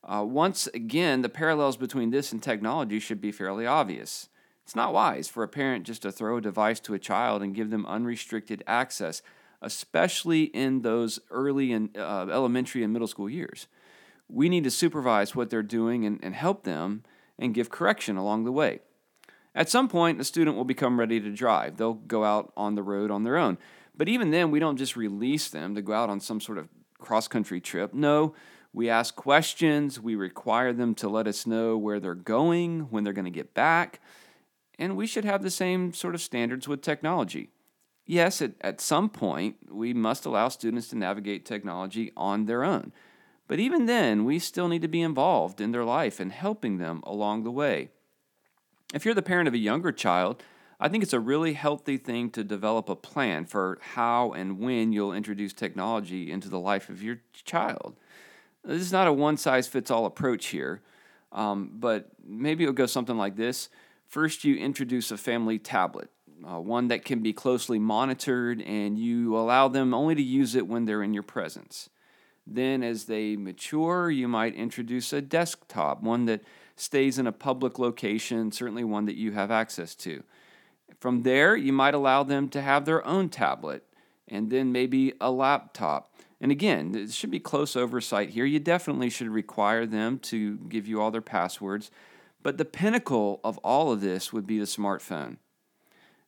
Uh, 0.04 0.24
once 0.26 0.66
again, 0.68 1.22
the 1.22 1.28
parallels 1.28 1.76
between 1.76 2.10
this 2.10 2.32
and 2.32 2.42
technology 2.42 2.98
should 2.98 3.20
be 3.20 3.30
fairly 3.30 3.66
obvious. 3.66 4.28
It's 4.64 4.76
not 4.76 4.92
wise 4.92 5.28
for 5.28 5.42
a 5.42 5.48
parent 5.48 5.86
just 5.86 6.02
to 6.02 6.12
throw 6.12 6.36
a 6.36 6.40
device 6.40 6.80
to 6.80 6.94
a 6.94 6.98
child 6.98 7.42
and 7.42 7.54
give 7.54 7.70
them 7.70 7.86
unrestricted 7.86 8.62
access, 8.66 9.22
especially 9.60 10.44
in 10.44 10.82
those 10.82 11.20
early 11.30 11.72
and 11.72 11.96
uh, 11.96 12.26
elementary 12.30 12.82
and 12.82 12.92
middle 12.92 13.08
school 13.08 13.30
years. 13.30 13.68
We 14.28 14.48
need 14.48 14.64
to 14.64 14.70
supervise 14.70 15.36
what 15.36 15.50
they're 15.50 15.62
doing 15.62 16.04
and, 16.04 16.18
and 16.22 16.34
help 16.34 16.64
them 16.64 17.04
and 17.38 17.54
give 17.54 17.70
correction 17.70 18.16
along 18.16 18.44
the 18.44 18.52
way. 18.52 18.80
At 19.54 19.68
some 19.68 19.88
point, 19.88 20.18
the 20.18 20.24
student 20.24 20.56
will 20.56 20.64
become 20.64 20.98
ready 20.98 21.20
to 21.20 21.30
drive. 21.30 21.76
They'll 21.76 21.94
go 21.94 22.24
out 22.24 22.52
on 22.56 22.74
the 22.74 22.82
road 22.82 23.10
on 23.10 23.24
their 23.24 23.36
own. 23.36 23.58
But 23.94 24.08
even 24.08 24.30
then, 24.30 24.50
we 24.50 24.58
don't 24.58 24.78
just 24.78 24.96
release 24.96 25.48
them 25.48 25.74
to 25.74 25.82
go 25.82 25.92
out 25.92 26.08
on 26.08 26.20
some 26.20 26.40
sort 26.40 26.58
of 26.58 26.68
cross 26.98 27.28
country 27.28 27.60
trip. 27.60 27.92
No, 27.92 28.34
we 28.72 28.88
ask 28.88 29.14
questions, 29.14 30.00
we 30.00 30.14
require 30.14 30.72
them 30.72 30.94
to 30.96 31.08
let 31.08 31.26
us 31.26 31.46
know 31.46 31.76
where 31.76 32.00
they're 32.00 32.14
going, 32.14 32.90
when 32.90 33.04
they're 33.04 33.12
going 33.12 33.26
to 33.26 33.30
get 33.30 33.52
back, 33.52 34.00
and 34.78 34.96
we 34.96 35.06
should 35.06 35.26
have 35.26 35.42
the 35.42 35.50
same 35.50 35.92
sort 35.92 36.14
of 36.14 36.22
standards 36.22 36.66
with 36.66 36.80
technology. 36.80 37.50
Yes, 38.06 38.40
at, 38.40 38.52
at 38.62 38.80
some 38.80 39.10
point, 39.10 39.56
we 39.70 39.92
must 39.92 40.24
allow 40.24 40.48
students 40.48 40.88
to 40.88 40.96
navigate 40.96 41.44
technology 41.44 42.12
on 42.16 42.46
their 42.46 42.64
own. 42.64 42.92
But 43.46 43.60
even 43.60 43.86
then, 43.86 44.24
we 44.24 44.38
still 44.38 44.68
need 44.68 44.82
to 44.82 44.88
be 44.88 45.02
involved 45.02 45.60
in 45.60 45.72
their 45.72 45.84
life 45.84 46.18
and 46.18 46.32
helping 46.32 46.78
them 46.78 47.02
along 47.04 47.44
the 47.44 47.50
way. 47.50 47.90
If 48.92 49.06
you're 49.06 49.14
the 49.14 49.22
parent 49.22 49.48
of 49.48 49.54
a 49.54 49.58
younger 49.58 49.90
child, 49.90 50.42
I 50.78 50.88
think 50.88 51.02
it's 51.02 51.14
a 51.14 51.20
really 51.20 51.54
healthy 51.54 51.96
thing 51.96 52.30
to 52.30 52.44
develop 52.44 52.88
a 52.88 52.96
plan 52.96 53.46
for 53.46 53.78
how 53.80 54.32
and 54.32 54.58
when 54.58 54.92
you'll 54.92 55.14
introduce 55.14 55.52
technology 55.52 56.30
into 56.30 56.48
the 56.50 56.58
life 56.58 56.90
of 56.90 57.02
your 57.02 57.20
child. 57.32 57.96
This 58.64 58.82
is 58.82 58.92
not 58.92 59.06
a 59.06 59.12
one 59.12 59.38
size 59.38 59.66
fits 59.66 59.90
all 59.90 60.04
approach 60.04 60.46
here, 60.46 60.82
um, 61.32 61.70
but 61.74 62.10
maybe 62.24 62.64
it'll 62.64 62.74
go 62.74 62.86
something 62.86 63.16
like 63.16 63.36
this. 63.36 63.70
First, 64.06 64.44
you 64.44 64.56
introduce 64.56 65.10
a 65.10 65.16
family 65.16 65.58
tablet, 65.58 66.10
uh, 66.46 66.60
one 66.60 66.88
that 66.88 67.04
can 67.04 67.22
be 67.22 67.32
closely 67.32 67.78
monitored, 67.78 68.60
and 68.60 68.98
you 68.98 69.36
allow 69.36 69.68
them 69.68 69.94
only 69.94 70.14
to 70.14 70.22
use 70.22 70.54
it 70.54 70.66
when 70.66 70.84
they're 70.84 71.02
in 71.02 71.14
your 71.14 71.22
presence. 71.22 71.88
Then, 72.46 72.82
as 72.82 73.04
they 73.04 73.36
mature, 73.36 74.10
you 74.10 74.28
might 74.28 74.54
introduce 74.54 75.12
a 75.12 75.22
desktop, 75.22 76.02
one 76.02 76.26
that 76.26 76.42
stays 76.76 77.18
in 77.18 77.26
a 77.26 77.32
public 77.32 77.78
location, 77.78 78.52
certainly 78.52 78.84
one 78.84 79.06
that 79.06 79.16
you 79.16 79.32
have 79.32 79.50
access 79.50 79.94
to. 79.96 80.22
From 81.00 81.22
there, 81.22 81.56
you 81.56 81.72
might 81.72 81.94
allow 81.94 82.22
them 82.22 82.48
to 82.50 82.62
have 82.62 82.84
their 82.84 83.04
own 83.06 83.28
tablet 83.28 83.84
and 84.28 84.50
then 84.50 84.72
maybe 84.72 85.12
a 85.20 85.30
laptop. 85.30 86.14
And 86.40 86.50
again, 86.50 86.94
it 86.94 87.12
should 87.12 87.30
be 87.30 87.40
close 87.40 87.76
oversight 87.76 88.30
here. 88.30 88.44
You 88.44 88.58
definitely 88.58 89.10
should 89.10 89.28
require 89.28 89.86
them 89.86 90.18
to 90.20 90.56
give 90.68 90.86
you 90.86 91.00
all 91.00 91.10
their 91.10 91.20
passwords. 91.20 91.90
But 92.42 92.58
the 92.58 92.64
pinnacle 92.64 93.40
of 93.44 93.58
all 93.58 93.92
of 93.92 94.00
this 94.00 94.32
would 94.32 94.46
be 94.46 94.58
the 94.58 94.64
smartphone. 94.64 95.36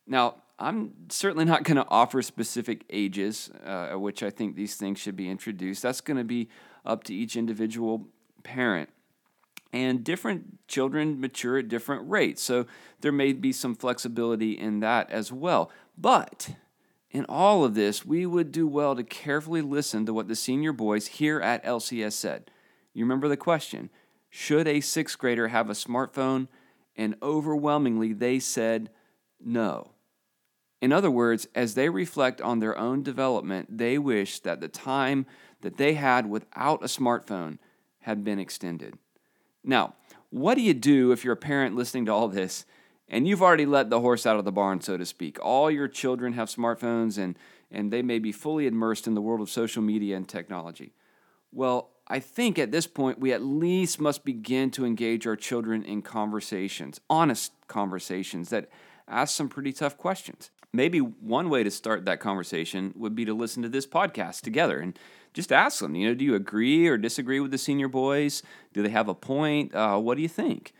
Now, 0.07 0.35
I'm 0.57 0.93
certainly 1.09 1.43
not 1.43 1.63
going 1.63 1.75
to 1.77 1.87
offer 1.89 2.21
specific 2.21 2.85
ages 2.89 3.49
uh, 3.65 3.89
at 3.91 4.01
which 4.01 4.23
I 4.23 4.29
think 4.29 4.55
these 4.55 4.75
things 4.75 4.99
should 4.99 5.17
be 5.17 5.29
introduced. 5.29 5.83
That's 5.83 5.99
going 5.99 6.17
to 6.17 6.23
be 6.23 6.47
up 6.85 7.03
to 7.05 7.13
each 7.13 7.35
individual 7.35 8.07
parent 8.43 8.89
and 9.75 10.05
different 10.05 10.65
children 10.69 11.19
mature 11.19 11.57
at 11.57 11.67
different 11.67 12.09
rates. 12.09 12.41
So 12.41 12.65
there 13.01 13.11
may 13.11 13.33
be 13.33 13.51
some 13.51 13.75
flexibility 13.75 14.53
in 14.53 14.79
that 14.79 15.11
as 15.11 15.33
well. 15.33 15.69
But 15.97 16.51
in 17.11 17.25
all 17.27 17.65
of 17.65 17.75
this, 17.75 18.05
we 18.05 18.25
would 18.25 18.53
do 18.53 18.67
well 18.67 18.95
to 18.95 19.03
carefully 19.03 19.61
listen 19.61 20.05
to 20.05 20.13
what 20.13 20.29
the 20.29 20.35
senior 20.35 20.71
boys 20.71 21.07
here 21.07 21.41
at 21.41 21.65
LCS 21.65 22.13
said. 22.13 22.51
You 22.93 23.03
remember 23.03 23.27
the 23.27 23.35
question 23.35 23.89
Should 24.29 24.65
a 24.65 24.79
sixth 24.79 25.17
grader 25.17 25.49
have 25.49 25.69
a 25.69 25.73
smartphone? 25.73 26.47
And 26.95 27.17
overwhelmingly, 27.21 28.13
they 28.13 28.39
said 28.39 28.89
no. 29.43 29.91
In 30.81 30.93
other 30.93 31.11
words, 31.11 31.49
as 31.53 31.73
they 31.73 31.89
reflect 31.89 32.39
on 32.39 32.59
their 32.59 32.77
own 32.77 33.03
development, 33.03 33.77
they 33.77 33.97
wish 33.97 34.39
that 34.39 34.61
the 34.61 34.69
time 34.69 35.25
that 35.59 35.75
they 35.75 35.95
had 35.95 36.29
without 36.29 36.81
a 36.81 36.87
smartphone 36.87 37.57
had 37.99 38.23
been 38.23 38.39
extended. 38.39 38.97
Now, 39.65 39.95
what 40.29 40.55
do 40.55 40.61
you 40.61 40.73
do 40.73 41.11
if 41.11 41.23
you're 41.23 41.33
a 41.33 41.37
parent 41.37 41.75
listening 41.75 42.05
to 42.05 42.13
all 42.13 42.27
this 42.27 42.65
and 43.07 43.27
you've 43.27 43.41
already 43.41 43.65
let 43.65 43.89
the 43.89 44.01
horse 44.01 44.25
out 44.25 44.37
of 44.37 44.45
the 44.45 44.51
barn, 44.51 44.81
so 44.81 44.97
to 44.97 45.05
speak? 45.05 45.37
All 45.43 45.69
your 45.71 45.87
children 45.87 46.33
have 46.33 46.49
smartphones 46.49 47.17
and, 47.17 47.37
and 47.71 47.91
they 47.91 48.01
may 48.01 48.19
be 48.19 48.31
fully 48.31 48.67
immersed 48.67 49.07
in 49.07 49.15
the 49.15 49.21
world 49.21 49.41
of 49.41 49.49
social 49.49 49.81
media 49.81 50.15
and 50.15 50.27
technology. 50.27 50.93
Well, 51.51 51.91
I 52.07 52.19
think 52.19 52.59
at 52.59 52.71
this 52.71 52.85
point 52.85 53.19
we 53.19 53.33
at 53.33 53.41
least 53.41 53.99
must 53.99 54.23
begin 54.25 54.69
to 54.71 54.85
engage 54.85 55.25
our 55.25 55.35
children 55.35 55.83
in 55.83 56.01
conversations, 56.01 56.99
honest 57.09 57.53
conversations 57.67 58.49
that 58.49 58.69
ask 59.07 59.35
some 59.35 59.49
pretty 59.49 59.73
tough 59.73 59.97
questions. 59.97 60.51
Maybe 60.75 60.99
one 60.99 61.49
way 61.49 61.63
to 61.63 61.71
start 61.71 62.05
that 62.05 62.19
conversation 62.19 62.93
would 62.95 63.15
be 63.15 63.25
to 63.25 63.33
listen 63.33 63.63
to 63.63 63.69
this 63.69 63.87
podcast 63.87 64.41
together 64.41 64.79
and 64.79 64.97
just 65.33 65.51
ask 65.51 65.79
them, 65.79 65.95
you 65.95 66.07
know, 66.07 66.15
do 66.15 66.25
you 66.25 66.35
agree 66.35 66.87
or 66.87 66.97
disagree 66.97 67.39
with 67.39 67.51
the 67.51 67.57
senior 67.57 67.87
boys? 67.87 68.43
Do 68.73 68.81
they 68.81 68.89
have 68.89 69.09
a 69.09 69.13
point? 69.13 69.73
Uh, 69.73 69.97
what 69.97 70.15
do 70.15 70.21
you 70.21 70.29
think? 70.29 70.73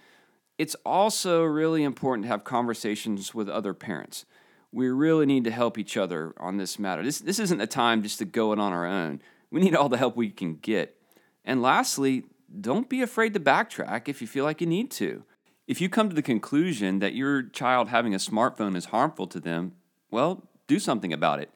It's 0.58 0.75
also 0.86 1.43
really 1.43 1.84
important 1.84 2.23
to 2.23 2.29
have 2.29 2.43
conversations 2.43 3.34
with 3.34 3.49
other 3.49 3.73
parents. 3.73 4.25
We 4.71 4.89
really 4.89 5.25
need 5.25 5.43
to 5.45 5.51
help 5.51 5.77
each 5.77 5.97
other 5.97 6.34
on 6.38 6.58
this 6.58 6.79
matter. 6.79 7.03
This, 7.03 7.19
this 7.19 7.39
isn't 7.39 7.62
a 7.62 7.67
time 7.67 8.03
just 8.03 8.19
to 8.19 8.25
go 8.25 8.53
it 8.53 8.60
on 8.60 8.73
our 8.73 8.86
own. 8.86 9.21
We 9.51 9.62
need 9.62 9.75
all 9.75 9.89
the 9.89 9.97
help 9.97 10.15
we 10.15 10.29
can 10.29 10.55
get. 10.55 10.97
And 11.43 11.62
lastly, 11.62 12.23
don't 12.62 12.89
be 12.89 13.01
afraid 13.01 13.34
to 13.34 13.39
backtrack 13.39 14.08
if 14.08 14.21
you 14.21 14.27
feel 14.27 14.45
like 14.45 14.62
you 14.62 14.67
need 14.67 14.91
to. 14.91 15.23
If 15.67 15.81
you 15.81 15.89
come 15.89 16.10
to 16.10 16.15
the 16.15 16.21
conclusion 16.21 16.99
that 16.99 17.15
your 17.15 17.41
child 17.43 17.89
having 17.89 18.13
a 18.13 18.19
smartphone 18.19 18.75
is 18.75 18.86
harmful 18.86 19.27
to 19.27 19.39
them, 19.39 19.73
well, 20.15 20.41
do 20.65 20.80
something 20.80 21.13
about 21.13 21.39
it, 21.39 21.51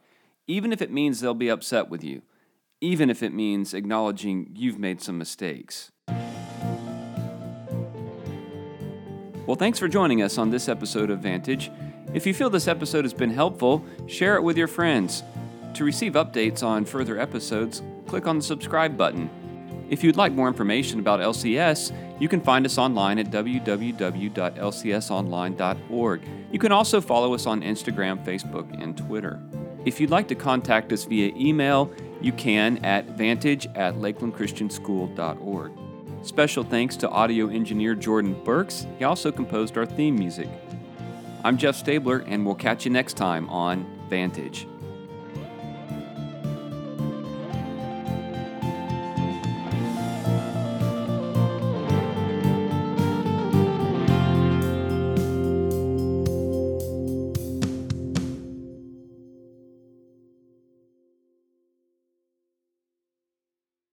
even 0.46 0.72
if 0.72 0.82
it 0.82 0.92
means 0.92 1.20
they'll 1.20 1.34
be 1.34 1.50
upset 1.50 1.90
with 1.90 2.04
you 2.04 2.22
even 2.82 3.10
if 3.10 3.22
it 3.22 3.34
means 3.34 3.74
acknowledging 3.74 4.52
you've 4.56 4.80
made 4.80 5.02
some 5.02 5.18
mistakes. 5.18 5.92
Well, 9.46 9.56
thanks 9.56 9.80
for 9.80 9.88
joining 9.88 10.22
us 10.22 10.38
on 10.38 10.52
this 10.52 10.70
episode 10.70 11.10
of 11.10 11.20
Vantage. 11.20 11.72
If 12.14 12.26
you 12.26 12.34
feel 12.34 12.50
this 12.50 12.68
episode 12.68 13.04
has 13.04 13.14
been 13.14 13.32
helpful, 13.32 13.86
share 14.08 14.36
it 14.36 14.44
with 14.44 14.58
your 14.58 14.68
friends. 14.68 15.24
To 15.74 15.84
receive 15.84 16.14
updates 16.14 16.64
on 16.64 16.86
further 16.86 17.20
episodes, 17.20 17.82
click 18.08 18.28
on 18.28 18.38
the 18.38 18.44
subscribe 18.44 18.96
button. 18.96 19.30
If 19.90 20.04
you'd 20.04 20.18
like 20.18 20.34
more 20.34 20.48
information 20.48 21.00
about 21.00 21.20
LCS, 21.20 21.92
you 22.20 22.30
can 22.30 22.42
find 22.42 22.64
us 22.66 22.78
online 22.78 23.18
at 23.18 23.32
www.lcsonline.org. 23.32 26.22
You 26.52 26.60
can 26.60 26.72
also 26.72 27.02
follow 27.02 27.34
us 27.34 27.48
on 27.48 27.62
Instagram, 27.62 28.24
Facebook, 28.24 28.82
and 28.82 28.96
Twitter. 28.96 29.42
If 29.86 30.00
you'd 30.00 30.12
like 30.12 30.28
to 30.28 30.36
contact 30.36 30.94
us 30.94 31.06
via 31.06 31.34
email, 31.36 31.92
you 32.22 32.34
can 32.34 32.78
at 32.86 33.18
vantage 33.18 33.66
at 33.76 33.96
lakelandchristianschool.org. 33.96 35.72
Special 36.22 36.64
thanks 36.64 36.96
to 36.98 37.10
audio 37.10 37.48
engineer 37.48 37.96
Jordan 37.96 38.36
Burks. 38.44 38.86
He 39.00 39.06
also 39.06 39.32
composed 39.32 39.78
our 39.78 39.86
theme 39.86 40.16
music. 40.16 40.50
I'm 41.44 41.58
Jeff 41.58 41.76
Stabler, 41.76 42.20
and 42.28 42.46
we'll 42.46 42.56
catch 42.56 42.86
you 42.86 42.92
next 42.92 43.14
time 43.14 43.50
on 43.50 43.86
advantage. 44.04 44.68